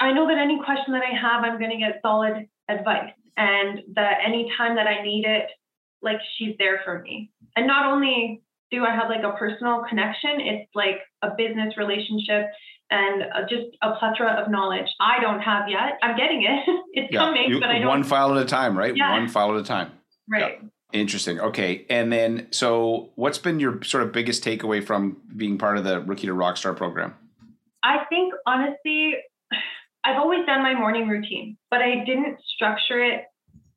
I 0.00 0.12
know 0.12 0.26
that 0.28 0.38
any 0.38 0.58
question 0.64 0.92
that 0.92 1.02
I 1.02 1.16
have, 1.16 1.44
I'm 1.44 1.58
going 1.58 1.70
to 1.70 1.78
get 1.78 2.00
solid 2.02 2.48
advice, 2.68 3.12
and 3.36 3.80
that 3.94 4.18
anytime 4.24 4.76
that 4.76 4.86
I 4.86 5.02
need 5.02 5.24
it, 5.24 5.48
like 6.02 6.18
she's 6.36 6.54
there 6.58 6.80
for 6.84 7.00
me. 7.00 7.30
And 7.56 7.66
not 7.66 7.90
only 7.90 8.42
do 8.70 8.84
I 8.84 8.94
have 8.94 9.08
like 9.08 9.24
a 9.24 9.36
personal 9.36 9.84
connection, 9.88 10.40
it's 10.40 10.70
like 10.74 11.00
a 11.22 11.30
business 11.36 11.76
relationship 11.76 12.46
and 12.90 13.22
uh, 13.22 13.42
just 13.48 13.76
a 13.82 13.96
plethora 13.96 14.32
of 14.40 14.50
knowledge 14.50 14.86
I 15.00 15.20
don't 15.20 15.40
have 15.40 15.68
yet. 15.68 15.98
I'm 16.02 16.16
getting 16.16 16.42
it. 16.42 16.84
it's 16.92 17.12
yeah. 17.12 17.18
coming, 17.18 17.50
you, 17.50 17.60
but 17.60 17.70
I 17.70 17.78
don't. 17.78 17.88
One 17.88 18.04
file 18.04 18.36
at 18.36 18.42
a 18.42 18.46
time, 18.46 18.76
right? 18.76 18.96
Yeah. 18.96 19.12
One 19.12 19.28
file 19.28 19.54
at 19.54 19.60
a 19.60 19.64
time. 19.64 19.92
Right. 20.28 20.58
Yeah. 20.62 20.68
Interesting. 20.92 21.40
Okay. 21.40 21.84
And 21.90 22.12
then, 22.12 22.48
so 22.52 23.10
what's 23.16 23.38
been 23.38 23.58
your 23.58 23.82
sort 23.82 24.04
of 24.04 24.12
biggest 24.12 24.44
takeaway 24.44 24.84
from 24.84 25.16
being 25.36 25.58
part 25.58 25.78
of 25.78 25.84
the 25.84 26.00
Rookie 26.00 26.28
to 26.28 26.32
Rockstar 26.32 26.76
program? 26.76 27.14
I 27.82 28.04
think 28.08 28.32
honestly, 28.46 29.14
I've 30.06 30.18
always 30.18 30.46
done 30.46 30.62
my 30.62 30.72
morning 30.72 31.08
routine, 31.08 31.56
but 31.70 31.82
I 31.82 32.04
didn't 32.04 32.38
structure 32.54 33.02
it 33.02 33.24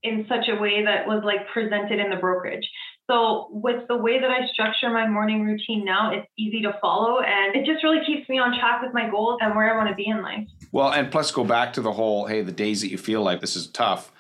in 0.04 0.26
such 0.30 0.48
a 0.48 0.56
way 0.62 0.86
that 0.86 1.08
was 1.08 1.24
like 1.26 1.48
presented 1.52 2.00
in 2.00 2.10
the 2.10 2.16
brokerage. 2.18 2.70
So 3.10 3.48
with 3.52 3.88
the 3.88 3.98
way 3.98 4.20
that 4.20 4.30
I 4.30 4.48
structure 4.54 4.92
my 4.92 5.08
morning 5.08 5.44
routine 5.44 5.84
now, 5.84 6.12
it's 6.14 6.28
easy 6.38 6.62
to 6.62 6.78
follow 6.80 7.22
and 7.22 7.56
it 7.56 7.66
just 7.66 7.84
really 7.84 8.06
keeps 8.06 8.30
me 8.30 8.38
on 8.38 8.58
track 8.60 8.84
with 8.84 8.94
my 8.94 9.10
goals 9.10 9.40
and 9.42 9.56
where 9.56 9.74
I 9.74 9.76
want 9.76 9.90
to 9.90 9.96
be 9.96 10.06
in 10.08 10.22
life. 10.22 10.48
Well, 10.72 10.92
and 10.92 11.12
plus 11.12 11.32
go 11.32 11.44
back 11.44 11.74
to 11.74 11.82
the 11.82 11.92
whole, 11.92 12.28
hey, 12.28 12.44
the 12.44 12.52
days 12.52 12.82
that 12.82 12.90
you 12.92 13.00
feel 13.00 13.24
like 13.24 13.42
this 13.42 13.56
is 13.56 13.68
tough, 13.68 14.12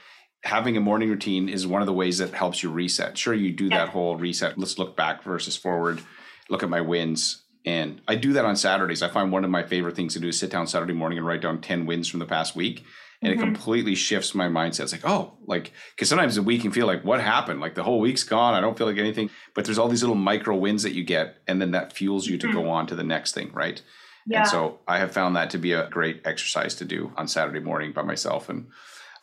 having 0.43 0.75
a 0.75 0.81
morning 0.81 1.09
routine 1.09 1.47
is 1.47 1.67
one 1.67 1.83
of 1.83 1.85
the 1.85 1.93
ways 1.93 2.17
that 2.17 2.33
helps 2.33 2.63
you 2.63 2.71
reset. 2.71 3.15
Sure, 3.15 3.35
you 3.35 3.51
do 3.51 3.65
Yeah. 3.65 3.77
that 3.85 3.89
whole 3.89 4.15
reset. 4.15 4.57
Let's 4.57 4.79
look 4.79 4.97
back 4.97 5.21
versus 5.23 5.55
forward, 5.55 6.01
look 6.49 6.63
at 6.63 6.69
my 6.69 6.81
wins. 6.81 7.43
And 7.65 8.01
I 8.07 8.15
do 8.15 8.33
that 8.33 8.45
on 8.45 8.55
Saturdays. 8.55 9.03
I 9.03 9.09
find 9.09 9.31
one 9.31 9.43
of 9.43 9.49
my 9.51 9.63
favorite 9.63 9.95
things 9.95 10.13
to 10.13 10.19
do 10.19 10.29
is 10.29 10.39
sit 10.39 10.49
down 10.49 10.65
Saturday 10.67 10.93
morning 10.93 11.17
and 11.17 11.27
write 11.27 11.41
down 11.41 11.59
10 11.61 11.85
wins 11.85 12.07
from 12.07 12.19
the 12.19 12.25
past 12.25 12.55
week. 12.55 12.85
And 13.21 13.33
Mhm. 13.33 13.37
it 13.37 13.39
completely 13.41 13.95
shifts 13.95 14.33
my 14.33 14.47
mindset. 14.47 14.83
It's 14.83 14.91
like, 14.93 15.05
oh, 15.05 15.37
like, 15.45 15.73
because 15.93 16.07
sometimes 16.07 16.35
the 16.35 16.41
week 16.41 16.61
can 16.61 16.71
feel 16.71 16.87
like, 16.87 17.03
what 17.03 17.19
happened? 17.19 17.59
Like 17.59 17.75
the 17.75 17.83
whole 17.83 17.99
week's 17.99 18.23
gone. 18.23 18.53
I 18.53 18.61
don't 18.61 18.77
feel 18.77 18.87
like 18.87 18.97
anything. 18.97 19.29
But 19.53 19.65
there's 19.65 19.77
all 19.77 19.89
these 19.89 20.01
little 20.03 20.15
micro 20.15 20.55
wins 20.55 20.83
that 20.83 20.93
you 20.93 21.03
get. 21.03 21.41
And 21.47 21.61
then 21.61 21.71
that 21.71 21.91
fuels 21.91 22.27
you 22.27 22.37
to 22.37 22.47
Mhm. 22.47 22.53
go 22.53 22.69
on 22.69 22.87
to 22.87 22.95
the 22.95 23.03
next 23.03 23.33
thing, 23.33 23.51
right? 23.51 23.81
Yeah. 24.25 24.39
And 24.39 24.47
so 24.47 24.79
I 24.87 24.99
have 24.99 25.11
found 25.11 25.35
that 25.35 25.49
to 25.49 25.57
be 25.57 25.73
a 25.73 25.89
great 25.89 26.21
exercise 26.23 26.75
to 26.75 26.85
do 26.85 27.11
on 27.17 27.27
Saturday 27.27 27.59
morning 27.59 27.91
by 27.91 28.03
myself. 28.03 28.47
And 28.47 28.67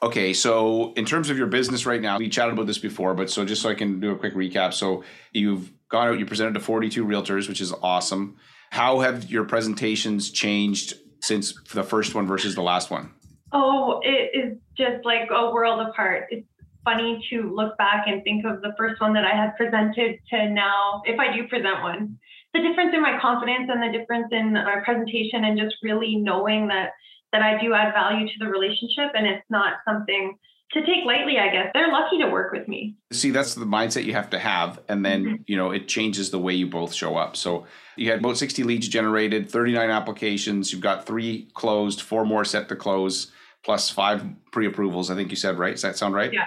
okay, 0.02 0.32
so 0.32 0.92
in 0.94 1.04
terms 1.04 1.30
of 1.30 1.38
your 1.38 1.46
business 1.46 1.86
right 1.86 2.00
now, 2.00 2.18
we 2.18 2.28
chatted 2.28 2.54
about 2.54 2.66
this 2.66 2.78
before, 2.78 3.14
but 3.14 3.30
so 3.30 3.44
just 3.44 3.62
so 3.62 3.70
I 3.70 3.74
can 3.74 4.00
do 4.00 4.12
a 4.12 4.16
quick 4.16 4.34
recap. 4.34 4.74
So 4.74 5.04
you've 5.32 5.72
gone 5.88 6.08
out, 6.08 6.18
you 6.18 6.26
presented 6.26 6.54
to 6.54 6.60
42 6.60 7.04
realtors, 7.04 7.48
which 7.48 7.60
is 7.60 7.72
awesome. 7.82 8.36
How 8.70 9.00
have 9.00 9.30
your 9.30 9.44
presentations 9.44 10.30
changed 10.30 10.94
since 11.20 11.54
the 11.72 11.82
first 11.82 12.14
one 12.14 12.26
versus 12.26 12.54
the 12.54 12.62
last 12.62 12.90
one? 12.90 13.12
Oh, 13.52 14.00
it 14.02 14.30
is 14.34 14.58
just 14.76 15.04
like 15.04 15.28
a 15.30 15.50
world 15.50 15.86
apart. 15.86 16.26
It's 16.30 16.46
funny 16.84 17.24
to 17.30 17.54
look 17.54 17.76
back 17.78 18.06
and 18.06 18.22
think 18.22 18.44
of 18.44 18.60
the 18.62 18.74
first 18.78 19.00
one 19.00 19.12
that 19.14 19.24
I 19.24 19.34
had 19.34 19.56
presented 19.56 20.18
to 20.30 20.50
now, 20.50 21.02
if 21.04 21.18
I 21.18 21.34
do 21.34 21.48
present 21.48 21.82
one. 21.82 22.18
The 22.54 22.62
difference 22.62 22.94
in 22.94 23.02
my 23.02 23.18
confidence 23.20 23.68
and 23.70 23.82
the 23.82 23.98
difference 23.98 24.28
in 24.30 24.52
my 24.52 24.80
presentation 24.84 25.44
and 25.44 25.58
just 25.58 25.76
really 25.82 26.16
knowing 26.16 26.68
that 26.68 26.90
that 27.36 27.42
I 27.42 27.60
do 27.62 27.74
add 27.74 27.92
value 27.92 28.26
to 28.26 28.32
the 28.38 28.46
relationship 28.46 29.12
and 29.14 29.26
it's 29.26 29.44
not 29.50 29.74
something 29.86 30.38
to 30.72 30.80
take 30.80 31.04
lightly, 31.04 31.38
I 31.38 31.50
guess. 31.52 31.70
They're 31.74 31.92
lucky 31.92 32.18
to 32.18 32.28
work 32.28 32.52
with 32.52 32.66
me. 32.66 32.96
See, 33.12 33.30
that's 33.30 33.54
the 33.54 33.64
mindset 33.66 34.04
you 34.04 34.14
have 34.14 34.30
to 34.30 34.38
have. 34.38 34.80
And 34.88 35.04
then, 35.04 35.24
Mhm. 35.24 35.44
you 35.46 35.56
know, 35.56 35.70
it 35.70 35.86
changes 35.86 36.30
the 36.30 36.38
way 36.38 36.54
you 36.54 36.66
both 36.66 36.92
show 36.92 37.16
up. 37.16 37.36
So 37.36 37.66
you 37.96 38.10
had 38.10 38.20
about 38.20 38.36
60 38.38 38.62
leads 38.64 38.88
generated, 38.88 39.48
39 39.50 39.90
applications. 39.90 40.72
You've 40.72 40.80
got 40.80 41.06
three 41.06 41.48
closed, 41.54 42.00
four 42.00 42.24
more 42.24 42.44
set 42.44 42.68
to 42.70 42.76
close, 42.76 43.30
plus 43.64 43.90
five 43.90 44.24
pre 44.50 44.66
approvals, 44.66 45.10
I 45.10 45.14
think 45.14 45.30
you 45.30 45.36
said, 45.36 45.58
right? 45.58 45.72
Does 45.74 45.82
that 45.82 45.96
sound 45.96 46.14
right? 46.14 46.32
Yeah. 46.32 46.46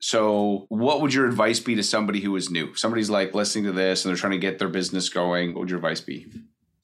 So, 0.00 0.66
what 0.68 1.00
would 1.00 1.14
your 1.14 1.26
advice 1.26 1.60
be 1.60 1.74
to 1.76 1.82
somebody 1.82 2.20
who 2.20 2.36
is 2.36 2.50
new? 2.50 2.74
Somebody's 2.74 3.08
like 3.08 3.34
listening 3.34 3.64
to 3.64 3.72
this 3.72 4.04
and 4.04 4.10
they're 4.10 4.20
trying 4.20 4.32
to 4.32 4.38
get 4.38 4.58
their 4.58 4.68
business 4.68 5.08
going. 5.08 5.54
What 5.54 5.60
would 5.60 5.70
your 5.70 5.78
advice 5.78 6.00
be? 6.02 6.26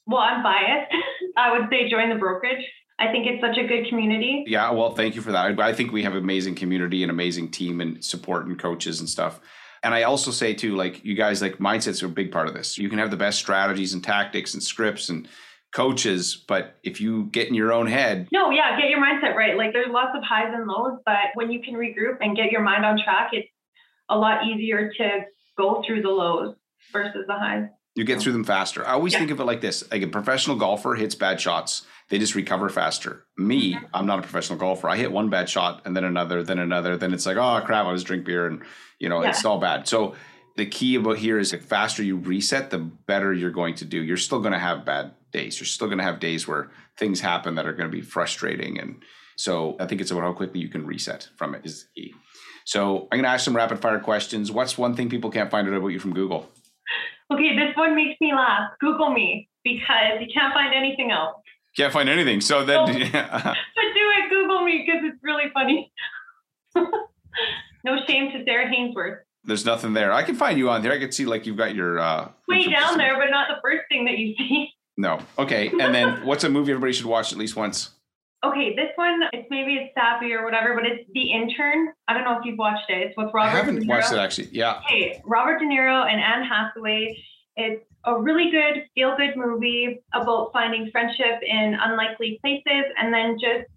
Well, 0.07 0.21
I'm 0.23 0.43
biased. 0.43 0.91
I 1.37 1.53
would 1.59 1.69
say 1.69 1.91
join 1.91 2.09
the 2.09 2.15
brokerage. 2.17 2.65
I 3.01 3.11
think 3.11 3.27
it's 3.27 3.41
such 3.41 3.57
a 3.57 3.67
good 3.67 3.89
community. 3.89 4.45
Yeah, 4.47 4.71
well, 4.73 4.95
thank 4.95 5.15
you 5.15 5.23
for 5.23 5.33
that. 5.33 5.59
I 5.59 5.73
think 5.73 5.91
we 5.91 6.03
have 6.03 6.15
amazing 6.15 6.55
community 6.55 7.03
and 7.03 7.11
amazing 7.11 7.51
team 7.51 7.81
and 7.81 8.05
support 8.05 8.47
and 8.47 8.59
coaches 8.59 9.01
and 9.01 9.09
stuff. 9.09 9.41
And 9.83 9.95
I 9.95 10.03
also 10.03 10.31
say 10.31 10.53
too, 10.53 10.77
like 10.77 11.03
you 11.03 11.15
guys, 11.15 11.41
like 11.41 11.57
mindsets 11.57 12.03
are 12.03 12.07
a 12.07 12.11
big 12.11 12.31
part 12.31 12.47
of 12.47 12.53
this. 12.53 12.77
You 12.77 12.91
can 12.91 12.99
have 12.99 13.11
the 13.11 13.17
best 13.17 13.39
strategies 13.39 13.95
and 13.95 14.05
tactics 14.05 14.53
and 14.53 14.63
scripts 14.63 15.09
and 15.09 15.27
coaches, 15.75 16.45
but 16.47 16.79
if 16.83 17.01
you 17.01 17.27
get 17.33 17.49
in 17.49 17.55
your 17.55 17.73
own 17.73 17.87
head, 17.87 18.29
No, 18.33 18.51
yeah, 18.51 18.79
get 18.79 18.91
your 18.91 19.01
mindset 19.01 19.35
right. 19.35 19.57
Like 19.57 19.73
there's 19.73 19.91
lots 19.91 20.11
of 20.15 20.23
highs 20.23 20.53
and 20.53 20.67
lows, 20.67 20.99
but 21.07 21.31
when 21.35 21.51
you 21.51 21.63
can 21.63 21.75
regroup 21.75 22.19
and 22.21 22.37
get 22.37 22.51
your 22.51 22.61
mind 22.61 22.85
on 22.85 23.01
track, 23.03 23.31
it's 23.33 23.49
a 24.11 24.19
lot 24.19 24.47
easier 24.47 24.91
to 24.99 25.21
go 25.57 25.83
through 25.87 26.03
the 26.03 26.11
lows 26.11 26.55
versus 26.93 27.25
the 27.27 27.35
highs. 27.35 27.69
You 28.01 28.07
get 28.07 28.21
through 28.21 28.33
them 28.33 28.45
faster. 28.45 28.87
I 28.87 28.93
always 28.93 29.13
Yeah. 29.13 29.19
think 29.21 29.31
of 29.31 29.41
it 29.41 29.45
like 29.45 29.61
this: 29.61 29.85
like 29.93 30.03
a 30.03 30.07
professional 30.09 30.57
golfer 30.57 30.95
hits 30.95 31.15
bad 31.15 31.39
shots, 31.41 31.83
they 32.09 32.19
just 32.19 32.35
recover 32.35 32.69
faster. 32.71 33.25
Me, 33.37 33.75
mm-hmm. 33.75 33.85
I'm 33.93 34.07
not 34.07 34.19
a 34.19 34.23
professional 34.23 34.59
golfer. 34.59 34.89
I 34.89 34.97
hit 34.97 35.13
one 35.13 35.29
bad 35.29 35.49
shot 35.51 35.83
and 35.85 35.95
then 35.95 36.05
another, 36.05 36.43
then 36.43 36.59
another, 36.59 36.97
then 36.97 37.13
it's 37.13 37.27
like, 37.27 37.37
oh 37.37 37.61
crap, 37.65 37.87
I 37.87 37.93
just 37.93 38.07
drink 38.07 38.25
beer 38.25 38.47
and 38.47 38.63
you 38.99 39.09
know 39.11 39.21
it's 39.21 39.45
all 39.45 39.59
bad. 39.59 39.87
So 39.87 40.15
the 40.57 40.65
key 40.67 40.95
about 40.95 41.19
here 41.19 41.39
is 41.39 41.51
the 41.51 41.59
faster 41.59 42.03
you 42.03 42.17
reset, 42.17 42.71
the 42.71 42.79
better 42.79 43.33
you're 43.33 43.51
going 43.51 43.75
to 43.77 43.85
do. 43.85 44.03
You're 44.03 44.17
still 44.17 44.41
going 44.41 44.53
to 44.53 44.59
have 44.59 44.85
bad 44.85 45.13
days. 45.31 45.61
You're 45.61 45.67
still 45.67 45.87
going 45.87 45.99
to 45.99 46.05
have 46.05 46.21
days 46.21 46.49
where 46.49 46.71
things 46.99 47.21
happen 47.21 47.55
that 47.57 47.67
are 47.67 47.75
going 47.75 47.91
to 47.91 47.97
be 47.97 48.03
frustrating, 48.03 48.81
and 48.81 49.03
so 49.37 49.77
I 49.79 49.87
think 49.87 50.01
it's 50.01 50.11
about 50.11 50.25
how 50.25 50.33
quickly 50.33 50.61
you 50.61 50.69
can 50.69 50.87
reset 50.87 51.29
from 51.37 51.55
it 51.55 51.65
is 51.65 51.85
the 51.95 52.03
key. 52.03 52.15
So 52.65 53.09
I'm 53.11 53.19
going 53.19 53.25
to 53.25 53.31
ask 53.31 53.45
some 53.45 53.57
rapid 53.57 53.81
fire 53.81 54.01
questions. 54.01 54.53
What's 54.53 54.77
one 54.77 54.95
thing 54.95 55.09
people 55.09 55.31
can't 55.31 55.51
find 55.51 55.67
out 55.69 55.75
about 55.75 55.89
you 55.89 55.99
from 55.99 56.13
Google? 56.15 56.49
Okay, 57.33 57.55
this 57.57 57.77
one 57.77 57.95
makes 57.95 58.21
me 58.21 58.33
laugh. 58.35 58.71
Google 58.81 59.11
me 59.13 59.49
because 59.65 60.21
you 60.21 60.27
can't 60.33 60.53
find 60.53 60.75
anything 60.75 61.11
else. 61.11 61.37
Can't 61.77 61.93
find 61.93 62.09
anything. 62.09 62.41
So 62.41 62.65
then, 62.65 62.85
But 62.87 62.93
do 63.03 63.03
it, 63.13 64.31
Google 64.31 64.65
me 64.65 64.85
because 64.85 65.03
it's 65.05 65.19
really 65.23 65.45
funny. 65.55 65.93
no 67.85 67.97
shame 68.09 68.33
to 68.33 68.45
Sarah 68.45 68.67
Hainsworth. 68.71 69.19
there's 69.45 69.65
nothing 69.65 69.93
there. 69.93 70.13
I 70.13 70.23
can 70.23 70.35
find 70.35 70.59
you 70.59 70.69
on 70.71 70.83
there. 70.83 70.93
I 70.93 70.99
can 70.99 71.13
see 71.13 71.25
like 71.25 71.47
you've 71.47 71.57
got 71.57 71.75
your 71.75 71.99
uh, 71.99 72.29
Way 72.49 72.69
down 72.69 72.99
there, 72.99 73.17
but 73.17 73.31
not 73.31 73.49
the 73.49 73.57
first 73.63 73.83
thing 73.89 74.05
that 74.07 74.19
you 74.19 74.35
see. 74.37 74.71
No. 74.97 75.19
Okay. 75.39 75.69
And 75.81 75.95
then 75.95 76.27
what's 76.27 76.45
a 76.45 76.51
movie 76.51 76.73
everybody 76.73 76.93
should 76.93 77.07
watch 77.07 77.33
at 77.33 77.39
least 77.39 77.57
once? 77.57 77.91
Okay, 78.43 78.75
this 78.75 78.89
one, 78.95 79.21
it's 79.35 79.47
maybe 79.51 79.75
it's 79.75 79.93
sappy 79.95 80.33
or 80.33 80.45
whatever, 80.45 80.75
but 80.75 80.87
it's 80.87 81.09
The 81.13 81.31
Intern. 81.33 81.93
I 82.09 82.15
don't 82.15 82.25
know 82.25 82.39
if 82.39 82.45
you've 82.45 82.59
watched 82.59 82.89
it. 82.89 83.09
It's 83.09 83.17
with 83.17 83.31
Robert 83.35 83.51
I 83.51 83.57
haven't 83.57 83.87
watched 83.87 84.13
it 84.13 84.19
actually. 84.19 84.49
Yeah. 84.51 84.81
Hey, 84.87 85.21
Robert 85.27 85.59
De 85.59 85.67
Niro 85.67 86.11
and 86.11 86.21
Anne 86.21 86.49
Hathaway. 86.49 87.23
It's 87.57 87.85
a 88.05 88.19
really 88.19 88.51
good, 88.51 88.87
feel 88.95 89.15
good 89.17 89.37
movie 89.37 90.01
about 90.15 90.53
finding 90.55 90.91
friendship 90.91 91.43
in 91.43 91.77
unlikely 91.79 92.39
places 92.41 92.85
and 92.99 93.13
then 93.13 93.37
just 93.39 93.69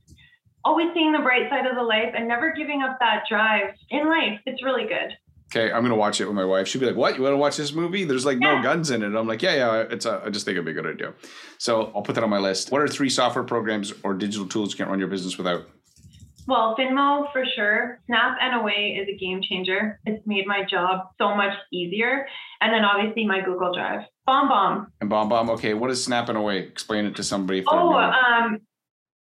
always 0.64 0.88
seeing 0.94 1.12
the 1.12 1.20
bright 1.20 1.50
side 1.50 1.66
of 1.66 1.76
the 1.76 1.84
life 1.84 2.14
and 2.16 2.26
never 2.26 2.54
giving 2.54 2.84
up 2.84 2.98
that 3.00 3.24
drive 3.30 3.74
in 3.90 4.08
life. 4.08 4.40
It's 4.46 4.64
really 4.64 4.86
good. 4.86 5.14
Okay. 5.56 5.72
I'm 5.72 5.84
gonna 5.84 5.96
watch 5.96 6.20
it 6.20 6.26
with 6.26 6.36
my 6.36 6.46
wife. 6.46 6.68
She'll 6.68 6.82
be 6.82 6.88
like, 6.88 6.96
"What? 6.96 7.16
You 7.16 7.22
want 7.22 7.34
to 7.34 7.38
watch 7.38 7.58
this 7.58 7.74
movie? 7.74 8.06
There's 8.06 8.26
like 8.26 8.40
no 8.40 8.62
guns 8.64 8.90
in 8.90 9.04
it." 9.04 9.16
I'm 9.16 9.28
like, 9.28 9.42
"Yeah, 9.42 9.56
yeah. 9.56 9.86
It's. 9.90 10.06
A, 10.06 10.24
I 10.26 10.30
just 10.30 10.46
think 10.46 10.56
it'd 10.56 10.66
be 10.66 10.72
a 10.72 10.74
good 10.74 10.88
idea." 10.88 11.14
So 11.60 11.92
I'll 11.96 12.02
put 12.02 12.16
that 12.16 12.24
on 12.24 12.30
my 12.30 12.40
list. 12.40 12.72
What 12.72 12.82
are 12.82 12.88
three 12.88 13.10
software 13.10 13.44
programs 13.44 13.94
or 14.04 14.16
digital 14.16 14.48
tools 14.48 14.72
you 14.72 14.78
can't 14.78 14.90
run 14.90 15.00
your 15.00 15.10
business 15.10 15.38
without? 15.38 15.68
Well, 16.48 16.76
Finmo 16.78 17.32
for 17.32 17.46
sure. 17.56 18.00
Snap 18.08 18.38
NOA 18.42 19.02
is 19.02 19.08
a 19.08 19.18
game 19.18 19.42
changer. 19.42 20.00
It's 20.06 20.26
made 20.26 20.46
my 20.46 20.64
job 20.70 21.08
so 21.18 21.36
much 21.36 21.54
easier. 21.72 22.28
And 22.60 22.74
then 22.74 22.84
obviously 22.84 23.26
my 23.26 23.42
Google 23.42 23.74
Drive. 23.74 24.02
Bomb 24.26 24.50
Bomb. 24.50 24.88
And 25.00 25.10
Bomb 25.10 25.30
Bomb. 25.30 25.50
Okay. 25.52 25.74
What 25.74 25.90
is 25.92 26.04
Snap 26.04 26.28
NOA? 26.28 26.56
Explain 26.56 27.06
it 27.06 27.16
to 27.16 27.24
somebody. 27.24 27.64
Oh, 27.68 27.94
um, 27.94 28.60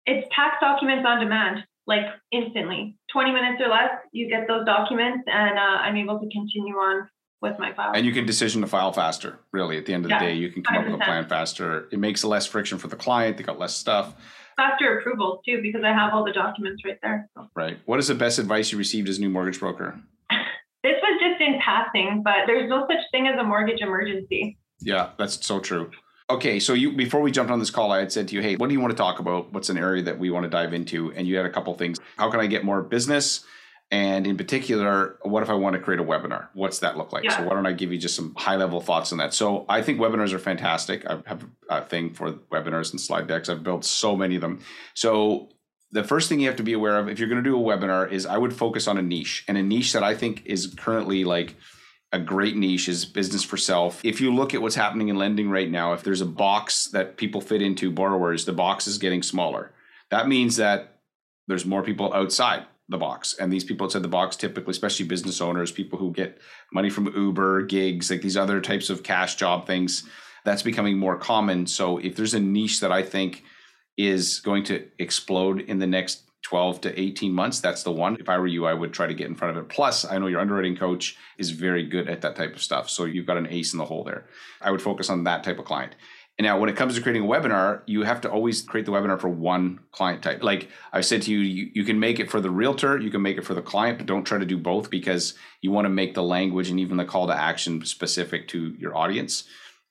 it's 0.07 0.27
tax 0.35 0.57
documents 0.61 1.05
on 1.07 1.21
demand, 1.21 1.65
like 1.87 2.07
instantly. 2.33 2.97
20 3.13 3.31
minutes 3.33 3.63
or 3.65 3.69
less, 3.69 3.91
you 4.13 4.29
get 4.29 4.49
those 4.49 4.65
documents, 4.65 5.25
and 5.27 5.59
uh, 5.59 5.63
I'm 5.83 5.97
able 5.97 6.19
to 6.19 6.29
continue 6.31 6.75
on 6.75 7.09
with 7.41 7.59
my 7.59 7.73
file. 7.75 7.93
and 7.95 8.07
you 8.07 8.13
can 8.13 8.25
decision 8.25 8.61
to 8.61 8.69
file 8.69 8.93
faster. 8.93 9.39
Really, 9.53 9.77
at 9.77 9.85
the 9.85 9.93
end 9.93 10.05
of 10.05 10.11
the 10.11 10.19
day, 10.19 10.35
you 10.35 10.51
can 10.51 10.63
come 10.63 10.77
up 10.77 10.85
with 10.87 10.95
a 10.95 11.05
plan 11.05 11.29
faster. 11.29 11.89
It 11.91 11.99
makes 11.99 12.23
less 12.23 12.47
friction 12.47 12.79
for 12.79 12.87
the 12.89 12.97
client. 12.97 13.37
They 13.37 13.43
got 13.43 13.59
less 13.59 13.77
stuff. 13.77 14.15
Faster 14.57 14.99
approvals 14.99 15.41
too, 15.45 15.61
because 15.61 15.83
I 15.85 15.93
have 15.93 16.13
all 16.15 16.25
the 16.25 16.33
documents 16.33 16.85
right 16.85 16.99
there. 17.03 17.29
So. 17.35 17.49
Right. 17.57 17.79
What 17.85 17.99
is 17.99 18.07
the 18.09 18.15
best 18.15 18.39
advice 18.39 18.71
you 18.71 18.79
received 18.79 19.09
as 19.09 19.19
a 19.19 19.21
new 19.21 19.31
mortgage 19.31 19.59
broker? 19.61 19.99
This 20.85 20.97
was 21.01 21.21
just 21.23 21.41
in 21.41 21.61
passing, 21.65 22.23
but 22.25 22.39
there's 22.49 22.69
no 22.69 22.89
such 22.89 22.99
thing 23.13 23.29
as 23.29 23.39
a 23.39 23.45
mortgage 23.45 23.81
emergency. 23.83 24.59
Yeah, 24.81 25.11
that's 25.17 25.47
so 25.47 25.61
true. 25.61 25.93
Okay, 26.33 26.61
so 26.61 26.73
you 26.73 26.93
before 26.93 27.21
we 27.21 27.31
jumped 27.31 27.53
on 27.53 27.59
this 27.59 27.71
call, 27.71 27.93
I 27.93 27.99
had 27.99 28.11
said 28.11 28.29
to 28.29 28.35
you, 28.35 28.41
"Hey, 28.41 28.57
what 28.57 28.69
do 28.69 28.73
you 28.73 28.81
want 28.81 28.93
to 28.93 28.97
talk 28.97 29.19
about? 29.19 29.53
What's 29.53 29.69
an 29.69 29.77
area 29.77 30.03
that 30.05 30.19
we 30.19 30.31
want 30.31 30.45
to 30.45 30.51
dive 30.51 30.73
into?" 30.73 31.13
And 31.13 31.29
you 31.29 31.37
had 31.37 31.45
a 31.45 31.51
couple 31.51 31.75
things. 31.75 31.99
How 32.17 32.31
can 32.31 32.41
I 32.41 32.47
get 32.47 32.65
more 32.65 32.81
business? 32.83 33.45
And 33.91 34.27
in 34.27 34.39
particular, 34.39 35.19
what 35.21 35.43
if 35.43 35.51
I 35.51 35.53
want 35.53 35.75
to 35.75 35.79
create 35.79 36.01
a 36.01 36.05
webinar? 36.05 36.49
What's 36.55 36.79
that 36.79 36.97
look 36.97 37.13
like? 37.13 37.31
So 37.31 37.43
why 37.43 37.51
don't 37.51 37.67
I 37.67 37.73
give 37.73 37.93
you 37.93 37.99
just 37.99 38.17
some 38.17 38.35
high 38.35 38.57
level 38.57 38.81
thoughts 38.81 39.13
on 39.13 39.19
that? 39.19 39.35
So 39.35 39.67
I 39.69 39.83
think 39.83 40.01
webinars 40.01 40.33
are 40.33 40.39
fantastic. 40.39 41.05
I 41.05 41.19
have 41.27 41.45
a 41.69 41.83
thing 41.83 42.15
for 42.15 42.33
webinars 42.51 42.93
and 42.93 42.99
slide 42.99 43.27
decks. 43.27 43.51
I've 43.51 43.63
built 43.63 43.85
so 43.85 44.17
many 44.17 44.37
of 44.37 44.41
them. 44.41 44.61
So 44.95 45.51
the 45.91 46.03
first 46.03 46.31
thing 46.31 46.41
you 46.41 46.47
have 46.47 46.57
to 46.57 46.63
be 46.63 46.73
aware 46.73 46.99
of 46.99 47.11
if 47.11 47.19
you're 47.19 47.29
going 47.29 47.45
to 47.45 47.51
do 47.51 47.61
a 47.61 47.63
webinar 47.63 48.11
is 48.11 48.25
I 48.25 48.39
would 48.39 48.55
focus 48.55 48.89
on 48.89 48.97
a 48.97 49.03
niche 49.03 49.45
and 49.47 49.59
a 49.59 49.63
niche 49.63 49.93
that 49.93 50.03
I 50.03 50.15
think 50.15 50.43
is 50.47 50.75
currently 50.75 51.25
like 51.25 51.57
a 52.13 52.19
great 52.19 52.57
niche 52.57 52.89
is 52.89 53.05
business 53.05 53.43
for 53.43 53.57
self. 53.57 54.05
If 54.05 54.21
you 54.21 54.35
look 54.35 54.53
at 54.55 54.61
what's 54.61 54.75
happening 54.75 55.09
in 55.09 55.17
lending 55.17 55.49
right 55.49 55.71
now, 55.71 55.95
if 55.95 56.03
there's 56.03 56.21
a 56.21 56.27
box 56.27 56.87
that 56.89 57.17
people 57.17 57.41
fit 57.41 57.63
into, 57.63 57.91
borrowers, 57.91 58.45
the 58.45 58.53
box 58.53 58.87
is 58.87 58.99
getting 58.99 59.23
smaller. 59.23 59.73
That 60.11 60.29
means 60.29 60.57
that 60.57 60.99
there's 61.49 61.65
more 61.65 61.83
people 61.83 62.13
outside 62.13 62.67
the 62.89 62.99
box. 62.99 63.35
And 63.35 63.51
these 63.51 63.65
people 63.65 63.87
outside 63.87 64.03
the 64.03 64.09
box, 64.09 64.37
typically, 64.37 64.73
especially 64.73 65.07
business 65.07 65.41
owners, 65.41 65.73
people 65.73 65.99
who 65.99 66.13
get 66.13 66.39
money 66.73 66.91
from 66.91 67.13
Uber, 67.17 67.63
gigs, 67.63 68.11
like 68.11 68.21
these 68.21 68.37
other 68.37 68.61
types 68.61 68.91
of 68.91 69.03
cash 69.03 69.37
job 69.37 69.67
things, 69.67 70.05
that's 70.45 70.63
becoming 70.63 70.99
more 70.99 71.17
common. 71.17 71.67
So 71.67 71.97
if 71.99 72.15
there's 72.15 72.35
a 72.35 72.41
niche 72.41 72.81
that 72.81 72.93
I 72.93 73.03
think 73.03 73.43
is 73.97 74.41
going 74.41 74.65
to 74.65 74.87
explode 74.99 75.61
in 75.61 75.79
the 75.79 75.87
next 75.87 76.25
12 76.43 76.81
to 76.83 77.01
18 77.01 77.33
months, 77.33 77.61
that's 77.61 77.83
the 77.83 77.93
one. 77.93 78.17
If 78.19 78.29
I 78.29 78.39
were 78.39 78.47
you, 78.47 78.67
I 78.67 78.75
would 78.75 78.93
try 78.93 79.07
to 79.07 79.15
get 79.15 79.29
in 79.29 79.35
front 79.35 79.57
of 79.57 79.63
it. 79.63 79.69
Plus, 79.69 80.05
I 80.05 80.19
know 80.19 80.27
your 80.27 80.41
underwriting 80.41 80.77
coach 80.77 81.17
is 81.39 81.51
very 81.51 81.85
good 81.85 82.09
at 82.09 82.21
that 82.23 82.37
type 82.37 82.55
of 82.55 82.63
stuff. 82.63 82.91
So 82.91 83.05
you've 83.05 83.27
got 83.27 83.37
an 83.37 83.47
ace 83.49 83.73
in 83.73 83.79
the 83.79 83.85
hole 83.85 84.05
there. 84.05 84.27
I 84.61 84.71
would 84.71 84.83
focus 84.83 85.09
on 85.09 85.25
that 85.25 85.45
type 85.45 85.59
of 85.59 85.65
client. 85.65 85.95
And 86.39 86.47
now, 86.47 86.59
when 86.59 86.71
it 86.71 86.77
comes 86.77 86.95
to 86.95 87.03
creating 87.03 87.25
a 87.25 87.27
webinar, 87.27 87.83
you 87.87 88.03
have 88.03 88.23
to 88.23 88.31
always 88.31 88.63
create 88.63 88.87
the 88.87 88.93
webinar 88.93 89.21
for 89.21 89.29
one 89.29 89.81
client 89.93 90.23
type. 90.23 90.43
Like 90.43 90.71
I 90.93 91.03
said 91.03 91.23
to 91.23 91.31
you, 91.31 91.39
you, 91.39 91.71
you 91.75 91.85
can 91.85 92.01
make 92.01 92.19
it 92.19 92.31
for 92.31 92.41
the 92.41 92.51
realtor, 92.51 92.99
you 92.99 93.11
can 93.11 93.21
make 93.21 93.37
it 93.37 93.45
for 93.45 93.55
the 93.55 93.63
client, 93.63 93.99
but 93.99 94.07
don't 94.07 94.25
try 94.25 94.39
to 94.39 94.47
do 94.47 94.57
both 94.57 94.89
because 94.89 95.35
you 95.61 95.71
want 95.71 95.85
to 95.85 95.91
make 95.91 96.15
the 96.15 96.23
language 96.23 96.71
and 96.71 96.81
even 96.81 96.97
the 96.97 97.05
call 97.05 97.27
to 97.27 97.35
action 97.35 97.85
specific 97.85 98.49
to 98.49 98.75
your 98.79 98.97
audience. 98.97 99.45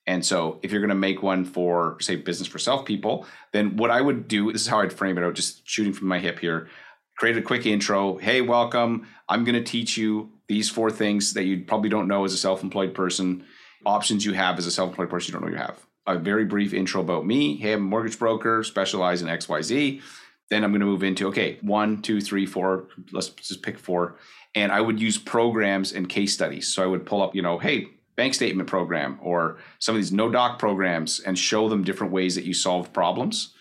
And 0.06 0.24
so, 0.24 0.58
if 0.62 0.72
you're 0.72 0.80
going 0.80 0.88
to 0.88 0.94
make 0.94 1.22
one 1.22 1.44
for, 1.44 1.96
say, 2.00 2.16
business 2.16 2.48
for 2.48 2.58
self 2.58 2.84
people, 2.84 3.26
then 3.52 3.76
what 3.76 3.90
I 3.90 4.00
would 4.00 4.26
do 4.26 4.50
this 4.52 4.62
is 4.62 4.66
how 4.66 4.80
I'd 4.80 4.92
frame 4.92 5.16
it 5.16 5.24
out, 5.24 5.34
just 5.34 5.68
shooting 5.68 5.92
from 5.92 6.08
my 6.08 6.18
hip 6.18 6.38
here. 6.38 6.68
Create 7.16 7.36
a 7.36 7.42
quick 7.42 7.66
intro. 7.66 8.16
Hey, 8.16 8.40
welcome. 8.40 9.06
I'm 9.28 9.44
going 9.44 9.54
to 9.54 9.62
teach 9.62 9.96
you 9.96 10.32
these 10.48 10.68
four 10.68 10.90
things 10.90 11.34
that 11.34 11.44
you 11.44 11.64
probably 11.64 11.88
don't 11.88 12.08
know 12.08 12.24
as 12.24 12.32
a 12.32 12.38
self 12.38 12.62
employed 12.62 12.94
person, 12.94 13.44
options 13.86 14.24
you 14.24 14.32
have 14.32 14.58
as 14.58 14.66
a 14.66 14.72
self 14.72 14.90
employed 14.90 15.10
person 15.10 15.32
you 15.32 15.38
don't 15.38 15.48
know 15.48 15.56
you 15.56 15.62
have 15.62 15.86
a 16.06 16.18
very 16.18 16.44
brief 16.44 16.74
intro 16.74 17.00
about 17.00 17.26
me. 17.26 17.56
Hey, 17.56 17.72
I'm 17.72 17.80
a 17.80 17.82
mortgage 17.84 18.18
broker, 18.18 18.64
specialize 18.64 19.22
in 19.22 19.28
XYZ. 19.28 20.02
Then 20.50 20.64
I'm 20.64 20.70
going 20.70 20.80
to 20.80 20.86
move 20.86 21.02
into, 21.02 21.28
okay, 21.28 21.58
one, 21.62 22.02
two, 22.02 22.20
three, 22.20 22.44
four. 22.44 22.88
Let's 23.12 23.28
just 23.28 23.62
pick 23.62 23.78
four. 23.78 24.16
And 24.54 24.70
I 24.70 24.80
would 24.80 25.00
use 25.00 25.16
programs 25.16 25.92
and 25.92 26.08
case 26.08 26.34
studies. 26.34 26.68
So 26.68 26.82
I 26.82 26.86
would 26.86 27.06
pull 27.06 27.22
up, 27.22 27.34
you 27.34 27.42
know, 27.42 27.58
hey, 27.58 27.88
bank 28.16 28.34
statement 28.34 28.68
program 28.68 29.18
or 29.22 29.58
some 29.78 29.94
of 29.94 30.00
these 30.00 30.12
no 30.12 30.30
doc 30.30 30.58
programs 30.58 31.20
and 31.20 31.38
show 31.38 31.68
them 31.68 31.84
different 31.84 32.12
ways 32.12 32.34
that 32.34 32.44
you 32.44 32.54
solve 32.54 32.92
problems. 32.92 33.54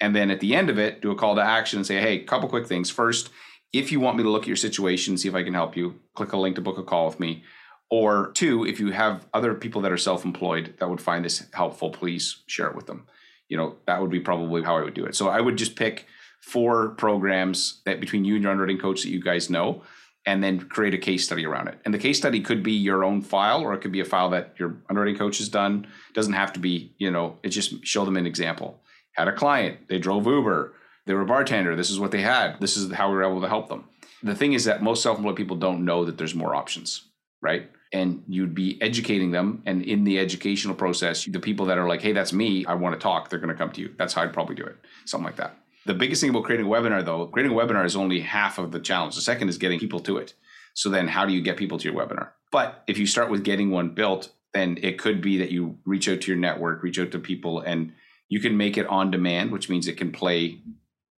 And 0.00 0.14
then 0.14 0.30
at 0.30 0.40
the 0.40 0.54
end 0.54 0.70
of 0.70 0.78
it, 0.78 1.02
do 1.02 1.10
a 1.10 1.16
call 1.16 1.34
to 1.34 1.42
action 1.42 1.78
and 1.78 1.86
say, 1.86 2.00
hey, 2.00 2.20
couple 2.20 2.48
quick 2.48 2.66
things. 2.66 2.88
First, 2.88 3.30
if 3.72 3.92
you 3.92 4.00
want 4.00 4.16
me 4.16 4.22
to 4.22 4.30
look 4.30 4.42
at 4.42 4.48
your 4.48 4.56
situation, 4.56 5.18
see 5.18 5.28
if 5.28 5.34
I 5.34 5.42
can 5.42 5.54
help 5.54 5.76
you, 5.76 6.00
click 6.14 6.32
a 6.32 6.38
link 6.38 6.54
to 6.56 6.62
book 6.62 6.78
a 6.78 6.82
call 6.82 7.06
with 7.06 7.20
me. 7.20 7.44
Or 7.90 8.32
two, 8.32 8.66
if 8.66 8.80
you 8.80 8.92
have 8.92 9.26
other 9.32 9.54
people 9.54 9.80
that 9.82 9.92
are 9.92 9.98
self-employed 9.98 10.74
that 10.78 10.88
would 10.88 11.00
find 11.00 11.24
this 11.24 11.46
helpful, 11.52 11.90
please 11.90 12.42
share 12.46 12.68
it 12.68 12.76
with 12.76 12.86
them. 12.86 13.06
You 13.48 13.56
know, 13.56 13.76
that 13.86 14.00
would 14.00 14.10
be 14.10 14.20
probably 14.20 14.62
how 14.62 14.76
I 14.76 14.82
would 14.82 14.94
do 14.94 15.06
it. 15.06 15.16
So 15.16 15.28
I 15.28 15.40
would 15.40 15.56
just 15.56 15.74
pick 15.74 16.06
four 16.40 16.90
programs 16.90 17.80
that 17.84 18.00
between 18.00 18.24
you 18.24 18.34
and 18.34 18.42
your 18.42 18.52
underwriting 18.52 18.78
coach 18.78 19.02
that 19.02 19.10
you 19.10 19.22
guys 19.22 19.50
know, 19.50 19.82
and 20.28 20.44
then 20.44 20.60
create 20.60 20.92
a 20.92 20.98
case 20.98 21.24
study 21.24 21.46
around 21.46 21.68
it. 21.68 21.78
And 21.86 21.94
the 21.94 21.98
case 21.98 22.18
study 22.18 22.42
could 22.42 22.62
be 22.62 22.72
your 22.72 23.02
own 23.02 23.22
file, 23.22 23.62
or 23.62 23.72
it 23.72 23.80
could 23.80 23.92
be 23.92 24.00
a 24.00 24.04
file 24.04 24.28
that 24.28 24.52
your 24.58 24.76
underwriting 24.90 25.16
coach 25.16 25.38
has 25.38 25.48
done. 25.48 25.86
It 26.10 26.14
doesn't 26.14 26.34
have 26.34 26.52
to 26.52 26.60
be, 26.60 26.92
you 26.98 27.10
know, 27.10 27.38
it 27.42 27.48
just 27.48 27.82
show 27.86 28.04
them 28.04 28.18
an 28.18 28.26
example. 28.26 28.78
Had 29.12 29.28
a 29.28 29.32
client, 29.32 29.88
they 29.88 29.98
drove 29.98 30.26
Uber, 30.26 30.74
they 31.06 31.14
were 31.14 31.22
a 31.22 31.26
bartender. 31.26 31.74
This 31.74 31.88
is 31.88 31.98
what 31.98 32.10
they 32.10 32.20
had. 32.20 32.60
This 32.60 32.76
is 32.76 32.92
how 32.92 33.08
we 33.08 33.16
were 33.16 33.24
able 33.24 33.40
to 33.40 33.48
help 33.48 33.70
them. 33.70 33.84
The 34.22 34.34
thing 34.34 34.52
is 34.52 34.66
that 34.66 34.82
most 34.82 35.02
self-employed 35.02 35.36
people 35.36 35.56
don't 35.56 35.86
know 35.86 36.04
that 36.04 36.18
there's 36.18 36.34
more 36.34 36.54
options, 36.54 37.08
right? 37.40 37.70
and 37.92 38.22
you'd 38.28 38.54
be 38.54 38.80
educating 38.82 39.30
them. 39.30 39.62
And 39.64 39.82
in 39.82 40.04
the 40.04 40.18
educational 40.18 40.74
process, 40.74 41.24
the 41.24 41.40
people 41.40 41.64
that 41.66 41.78
are 41.78 41.88
like, 41.88 42.02
hey, 42.02 42.12
that's 42.12 42.34
me, 42.34 42.66
I 42.66 42.74
want 42.74 42.94
to 42.94 43.00
talk, 43.00 43.30
they're 43.30 43.38
going 43.38 43.48
to 43.48 43.54
come 43.54 43.72
to 43.72 43.80
you. 43.80 43.94
That's 43.96 44.12
how 44.12 44.22
I'd 44.22 44.34
probably 44.34 44.56
do 44.56 44.64
it, 44.64 44.76
something 45.06 45.24
like 45.24 45.36
that. 45.36 45.56
The 45.88 45.94
biggest 45.94 46.20
thing 46.20 46.28
about 46.28 46.44
creating 46.44 46.66
a 46.66 46.68
webinar, 46.68 47.02
though, 47.02 47.26
creating 47.28 47.56
a 47.56 47.58
webinar 47.58 47.86
is 47.86 47.96
only 47.96 48.20
half 48.20 48.58
of 48.58 48.72
the 48.72 48.78
challenge. 48.78 49.14
The 49.14 49.22
second 49.22 49.48
is 49.48 49.56
getting 49.56 49.80
people 49.80 50.00
to 50.00 50.18
it. 50.18 50.34
So 50.74 50.90
then, 50.90 51.08
how 51.08 51.24
do 51.24 51.32
you 51.32 51.40
get 51.40 51.56
people 51.56 51.78
to 51.78 51.90
your 51.90 51.98
webinar? 51.98 52.28
But 52.52 52.84
if 52.86 52.98
you 52.98 53.06
start 53.06 53.30
with 53.30 53.42
getting 53.42 53.70
one 53.70 53.94
built, 53.94 54.30
then 54.52 54.78
it 54.82 54.98
could 54.98 55.22
be 55.22 55.38
that 55.38 55.50
you 55.50 55.78
reach 55.86 56.06
out 56.06 56.20
to 56.20 56.30
your 56.30 56.36
network, 56.36 56.82
reach 56.82 56.98
out 56.98 57.10
to 57.12 57.18
people, 57.18 57.60
and 57.60 57.94
you 58.28 58.38
can 58.38 58.54
make 58.54 58.76
it 58.76 58.86
on 58.88 59.10
demand, 59.10 59.50
which 59.50 59.70
means 59.70 59.88
it 59.88 59.96
can 59.96 60.12
play 60.12 60.60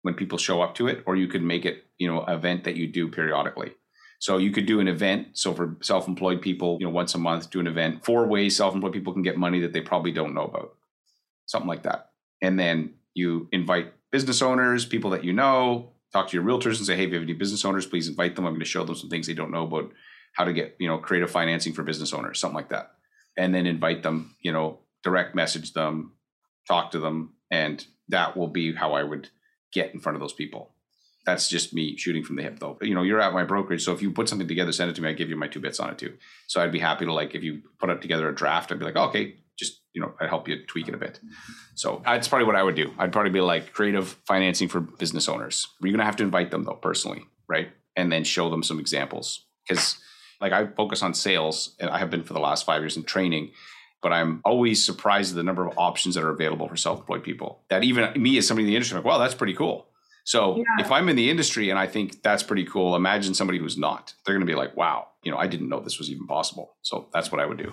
when 0.03 0.15
people 0.15 0.39
show 0.39 0.63
up 0.63 0.77
to 0.77 0.87
it, 0.87 1.03
or 1.05 1.17
you 1.17 1.27
could 1.27 1.43
make 1.43 1.65
it, 1.65 1.87
you 1.99 2.07
know, 2.07 2.25
event 2.27 2.63
that 2.63 2.77
you 2.77 2.87
do 2.87 3.09
periodically. 3.09 3.73
So 4.21 4.37
you 4.37 4.53
could 4.53 4.67
do 4.67 4.79
an 4.79 4.87
event. 4.87 5.31
So 5.33 5.53
for 5.53 5.79
self-employed 5.81 6.43
people, 6.43 6.77
you 6.79 6.87
know, 6.87 6.93
once 6.93 7.17
a 7.17 7.19
month, 7.19 7.51
do 7.51 7.59
an 7.59 7.67
event. 7.67 8.05
Four 8.05 8.29
ways 8.29 8.55
self-employed 8.55 8.93
people 8.93 9.15
can 9.15 9.23
get 9.23 9.37
money 9.37 9.59
that 9.63 9.73
they 9.73 9.81
probably 9.81 10.13
don't 10.13 10.33
know 10.33 10.45
about. 10.45 10.77
Something 11.47 11.69
like 11.69 11.83
that. 11.83 12.11
And 12.41 12.57
then 12.57 12.95
you 13.15 13.49
invite 13.51 13.95
business 14.11 14.43
owners, 14.43 14.85
people 14.85 15.11
that 15.11 15.25
you 15.25 15.33
know, 15.33 15.93
talk 16.13 16.29
to 16.29 16.37
your 16.37 16.45
realtors 16.45 16.79
and 16.79 16.87
say, 16.87 16.97
hey, 16.97 17.05
if 17.05 17.09
you 17.11 17.15
have 17.15 17.23
any 17.23 17.33
business 17.33 17.65
owners, 17.65 17.87
please 17.87 18.09
invite 18.09 18.37
them. 18.37 18.47
I'm 18.47 18.53
going 18.53 18.61
to 18.61 18.67
show 18.67 18.85
them 18.85 18.97
some 18.97 19.11
things 19.11 19.27
they 19.27 19.35
don't 19.35 19.53
know 19.53 19.65
about 19.65 19.93
how 20.33 20.45
to 20.45 20.53
get, 20.53 20.77
you 20.79 20.89
know, 20.89 20.99
creative 20.99 21.31
financing 21.31 21.73
for 21.73 21.83
business 21.83 22.13
owners, 22.13 22.39
something 22.39 22.57
like 22.57 22.71
that. 22.71 22.93
And 23.37 23.55
then 23.55 23.67
invite 23.67 24.03
them, 24.03 24.37
you 24.41 24.53
know, 24.53 24.81
direct 25.03 25.35
message 25.35 25.73
them, 25.73 26.13
talk 26.67 26.91
to 26.93 26.99
them. 26.99 27.35
And 27.51 27.85
that 28.09 28.37
will 28.37 28.49
be 28.49 28.75
how 28.75 28.93
I 28.93 29.03
would 29.03 29.29
get 29.73 29.95
in 29.95 30.01
front 30.01 30.17
of 30.17 30.21
those 30.21 30.33
people. 30.33 30.73
That's 31.27 31.49
just 31.49 31.75
me 31.75 31.97
shooting 31.97 32.25
from 32.25 32.37
the 32.37 32.43
hip, 32.43 32.59
though. 32.59 32.79
You 32.81 32.95
know, 32.95 33.03
you're 33.03 33.21
at 33.21 33.33
my 33.33 33.45
brokerage, 33.45 33.85
so 33.85 33.93
if 33.93 34.03
you 34.03 34.11
put 34.11 34.29
something 34.29 34.49
together, 34.49 34.73
send 34.73 34.91
it 34.91 34.95
to 34.95 35.03
me. 35.03 35.11
I 35.11 35.13
give 35.13 35.29
you 35.29 35.37
my 35.37 35.49
two 35.49 35.61
bits 35.61 35.79
on 35.79 35.91
it 35.91 35.99
too. 35.99 36.15
So 36.47 36.61
I'd 36.61 36.73
be 36.73 36.79
happy 36.79 37.05
to 37.05 37.13
like 37.13 37.35
if 37.35 37.43
you 37.43 37.63
put 37.79 37.91
up 37.91 38.01
together 38.01 38.29
a 38.29 38.35
draft, 38.35 38.73
I'd 38.73 38.79
be 38.79 38.85
like, 38.85 38.97
oh, 38.97 39.09
okay, 39.09 39.37
just 39.59 39.81
you 39.93 40.01
know, 40.01 40.13
I'd 40.21 40.29
help 40.29 40.49
you 40.49 40.65
tweak 40.67 40.89
it 40.89 40.95
a 40.95 40.99
bit. 40.99 41.15
Mm-hmm. 41.15 41.53
So 41.75 42.03
that's 42.05 42.29
probably 42.29 42.47
what 42.47 42.57
I 42.57 42.63
would 42.63 42.77
do. 42.77 42.93
I'd 42.99 43.13
probably 43.13 43.33
be 43.33 43.41
like 43.41 43.73
creative 43.73 44.17
financing 44.27 44.69
for 44.69 44.81
business 44.81 45.29
owners. 45.29 45.67
You're 45.81 45.93
gonna 45.93 46.05
have 46.05 46.17
to 46.17 46.25
invite 46.25 46.51
them 46.51 46.65
though 46.65 46.75
personally, 46.75 47.25
right? 47.49 47.69
And 47.97 48.11
then 48.13 48.25
show 48.25 48.51
them 48.51 48.63
some 48.63 48.79
examples 48.79 49.45
because 49.69 49.99
like 50.41 50.53
I 50.53 50.67
focus 50.67 51.03
on 51.03 51.13
sales, 51.13 51.77
and 51.81 51.91
I 51.91 51.99
have 51.99 52.11
been 52.11 52.23
for 52.23 52.33
the 52.33 52.41
last 52.41 52.65
five 52.65 52.83
years 52.83 52.97
in 52.97 53.05
training 53.05 53.53
but 54.03 54.13
I'm 54.13 54.41
always 54.45 54.85
surprised 54.85 55.33
at 55.33 55.37
the 55.37 55.43
number 55.43 55.67
of 55.67 55.77
options 55.77 56.15
that 56.15 56.25
are 56.25 56.31
available 56.31 56.69
for 56.69 56.77
self-employed 56.77 57.23
people. 57.23 57.63
That 57.69 57.85
even 57.85 58.11
me 58.21 58.39
as 58.39 58.47
somebody 58.47 58.65
in 58.65 58.71
the 58.71 58.77
industry, 58.77 58.97
I'm 58.97 59.05
like, 59.05 59.13
wow, 59.13 59.19
that's 59.19 59.35
pretty 59.35 59.55
cool. 59.55 59.89
So 60.25 60.57
yeah. 60.57 60.65
if 60.79 60.91
I'm 60.91 61.09
in 61.09 61.17
the 61.17 61.31
industry 61.31 61.71
and 61.71 61.79
I 61.79 61.87
think 61.87 62.23
that's 62.23 62.43
pretty 62.43 62.65
cool, 62.65 62.95
imagine 62.95 63.35
somebody 63.35 63.59
who's 63.59 63.77
not. 63.77 64.15
They're 64.25 64.35
going 64.35 64.47
to 64.47 64.51
be 64.51 64.57
like, 64.57 64.77
wow, 64.77 65.09
you 65.23 65.31
know, 65.31 65.39
I 65.39 65.47
didn't 65.47 65.69
know 65.69 65.81
this 65.81 65.99
was 65.99 66.11
even 66.11 66.27
possible. 66.27 66.77
So 66.83 67.09
that's 67.13 67.33
what 67.33 67.41
I 67.41 67.47
would 67.47 67.59
do. 67.59 67.73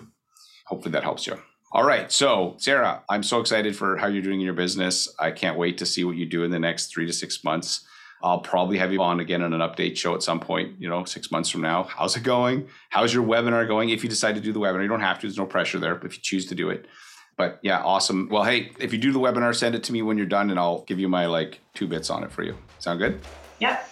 Hopefully 0.65 0.91
that 0.93 1.03
helps 1.03 1.27
you. 1.27 1.37
All 1.71 1.85
right. 1.85 2.11
So, 2.11 2.55
Sarah, 2.57 3.03
I'm 3.09 3.23
so 3.23 3.39
excited 3.39 3.75
for 3.75 3.97
how 3.97 4.07
you're 4.07 4.21
doing 4.21 4.39
in 4.39 4.45
your 4.45 4.53
business. 4.53 5.13
I 5.19 5.31
can't 5.31 5.57
wait 5.57 5.77
to 5.79 5.85
see 5.85 6.03
what 6.03 6.15
you 6.15 6.25
do 6.25 6.43
in 6.43 6.51
the 6.51 6.59
next 6.59 6.87
three 6.87 7.05
to 7.05 7.13
six 7.13 7.43
months. 7.43 7.85
I'll 8.23 8.39
probably 8.39 8.77
have 8.77 8.91
you 8.91 9.01
on 9.01 9.19
again 9.19 9.43
on 9.43 9.53
an 9.53 9.59
update 9.59 9.95
show 9.95 10.15
at 10.15 10.23
some 10.23 10.39
point, 10.39 10.79
you 10.79 10.89
know, 10.89 11.03
six 11.03 11.29
months 11.29 11.49
from 11.49 11.61
now. 11.61 11.83
How's 11.83 12.15
it 12.15 12.23
going? 12.23 12.67
How's 12.89 13.13
your 13.13 13.23
webinar 13.23 13.67
going? 13.67 13.89
If 13.89 14.01
you 14.01 14.09
decide 14.09 14.35
to 14.35 14.41
do 14.41 14.51
the 14.51 14.59
webinar, 14.59 14.81
you 14.81 14.87
don't 14.87 15.01
have 15.01 15.19
to, 15.19 15.27
there's 15.27 15.37
no 15.37 15.45
pressure 15.45 15.77
there, 15.77 15.95
but 15.95 16.07
if 16.07 16.15
you 16.15 16.23
choose 16.23 16.47
to 16.47 16.55
do 16.55 16.69
it, 16.69 16.87
but 17.35 17.59
yeah, 17.61 17.79
awesome. 17.83 18.27
Well, 18.31 18.43
hey, 18.43 18.71
if 18.79 18.91
you 18.91 18.97
do 18.97 19.11
the 19.11 19.19
webinar, 19.19 19.55
send 19.55 19.75
it 19.75 19.83
to 19.83 19.93
me 19.93 20.01
when 20.01 20.17
you're 20.17 20.25
done 20.25 20.49
and 20.49 20.59
I'll 20.59 20.81
give 20.85 20.99
you 20.99 21.07
my 21.07 21.27
like 21.27 21.59
two 21.75 21.87
bits 21.87 22.09
on 22.09 22.23
it 22.23 22.31
for 22.31 22.41
you. 22.41 22.57
Sound 22.79 22.97
good? 22.99 23.19
Yep. 23.59 23.87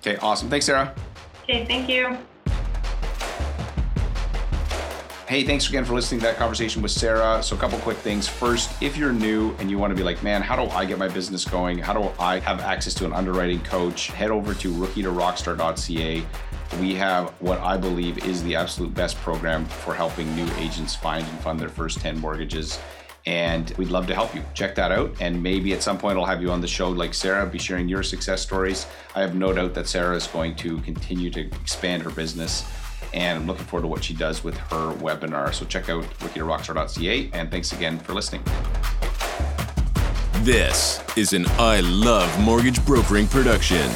Okay, 0.00 0.16
awesome. 0.16 0.50
Thanks, 0.50 0.66
Sarah. 0.66 0.94
Okay, 1.44 1.64
thank 1.64 1.88
you. 1.88 2.18
Hey, 5.34 5.42
thanks 5.42 5.68
again 5.68 5.84
for 5.84 5.94
listening 5.94 6.20
to 6.20 6.26
that 6.26 6.36
conversation 6.36 6.80
with 6.80 6.92
Sarah. 6.92 7.42
So, 7.42 7.56
a 7.56 7.58
couple 7.58 7.76
quick 7.80 7.96
things. 7.96 8.28
First, 8.28 8.70
if 8.80 8.96
you're 8.96 9.12
new 9.12 9.52
and 9.58 9.68
you 9.68 9.78
want 9.78 9.90
to 9.90 9.96
be 9.96 10.04
like, 10.04 10.22
man, 10.22 10.40
how 10.40 10.54
do 10.54 10.70
I 10.70 10.84
get 10.84 10.96
my 10.96 11.08
business 11.08 11.44
going? 11.44 11.76
How 11.76 11.92
do 11.92 12.08
I 12.20 12.38
have 12.38 12.60
access 12.60 12.94
to 12.94 13.04
an 13.04 13.12
underwriting 13.12 13.60
coach? 13.62 14.06
Head 14.12 14.30
over 14.30 14.54
to 14.54 14.72
rookie2rockstar.ca 14.72 16.24
we 16.80 16.94
have 16.94 17.30
what 17.40 17.58
I 17.58 17.76
believe 17.76 18.24
is 18.24 18.44
the 18.44 18.54
absolute 18.54 18.94
best 18.94 19.16
program 19.22 19.64
for 19.64 19.92
helping 19.92 20.32
new 20.36 20.48
agents 20.56 20.94
find 20.94 21.26
and 21.26 21.40
fund 21.40 21.58
their 21.58 21.68
first 21.68 21.98
10 21.98 22.16
mortgages. 22.20 22.78
And 23.26 23.70
we'd 23.76 23.88
love 23.88 24.06
to 24.06 24.14
help 24.14 24.36
you. 24.36 24.42
Check 24.54 24.76
that 24.76 24.92
out. 24.92 25.16
And 25.20 25.42
maybe 25.42 25.72
at 25.72 25.82
some 25.82 25.98
point 25.98 26.16
I'll 26.16 26.24
have 26.26 26.42
you 26.42 26.52
on 26.52 26.60
the 26.60 26.68
show 26.68 26.90
like 26.90 27.12
Sarah, 27.12 27.44
be 27.44 27.58
sharing 27.58 27.88
your 27.88 28.04
success 28.04 28.40
stories. 28.40 28.86
I 29.16 29.20
have 29.20 29.34
no 29.34 29.52
doubt 29.52 29.74
that 29.74 29.88
Sarah 29.88 30.14
is 30.14 30.28
going 30.28 30.54
to 30.56 30.78
continue 30.82 31.30
to 31.30 31.40
expand 31.40 32.04
her 32.04 32.10
business. 32.10 32.64
And 33.14 33.38
I'm 33.38 33.46
looking 33.46 33.64
forward 33.64 33.82
to 33.82 33.88
what 33.88 34.04
she 34.04 34.12
does 34.12 34.44
with 34.44 34.56
her 34.56 34.92
webinar. 34.96 35.54
So 35.54 35.64
check 35.64 35.88
out 35.88 36.02
rookie2rockstar.ca. 36.18 37.30
And 37.32 37.50
thanks 37.50 37.72
again 37.72 37.98
for 37.98 38.12
listening. 38.12 38.42
This 40.42 41.00
is 41.16 41.32
an 41.32 41.46
I 41.58 41.80
Love 41.80 42.38
Mortgage 42.40 42.84
Brokering 42.84 43.28
production. 43.28 43.88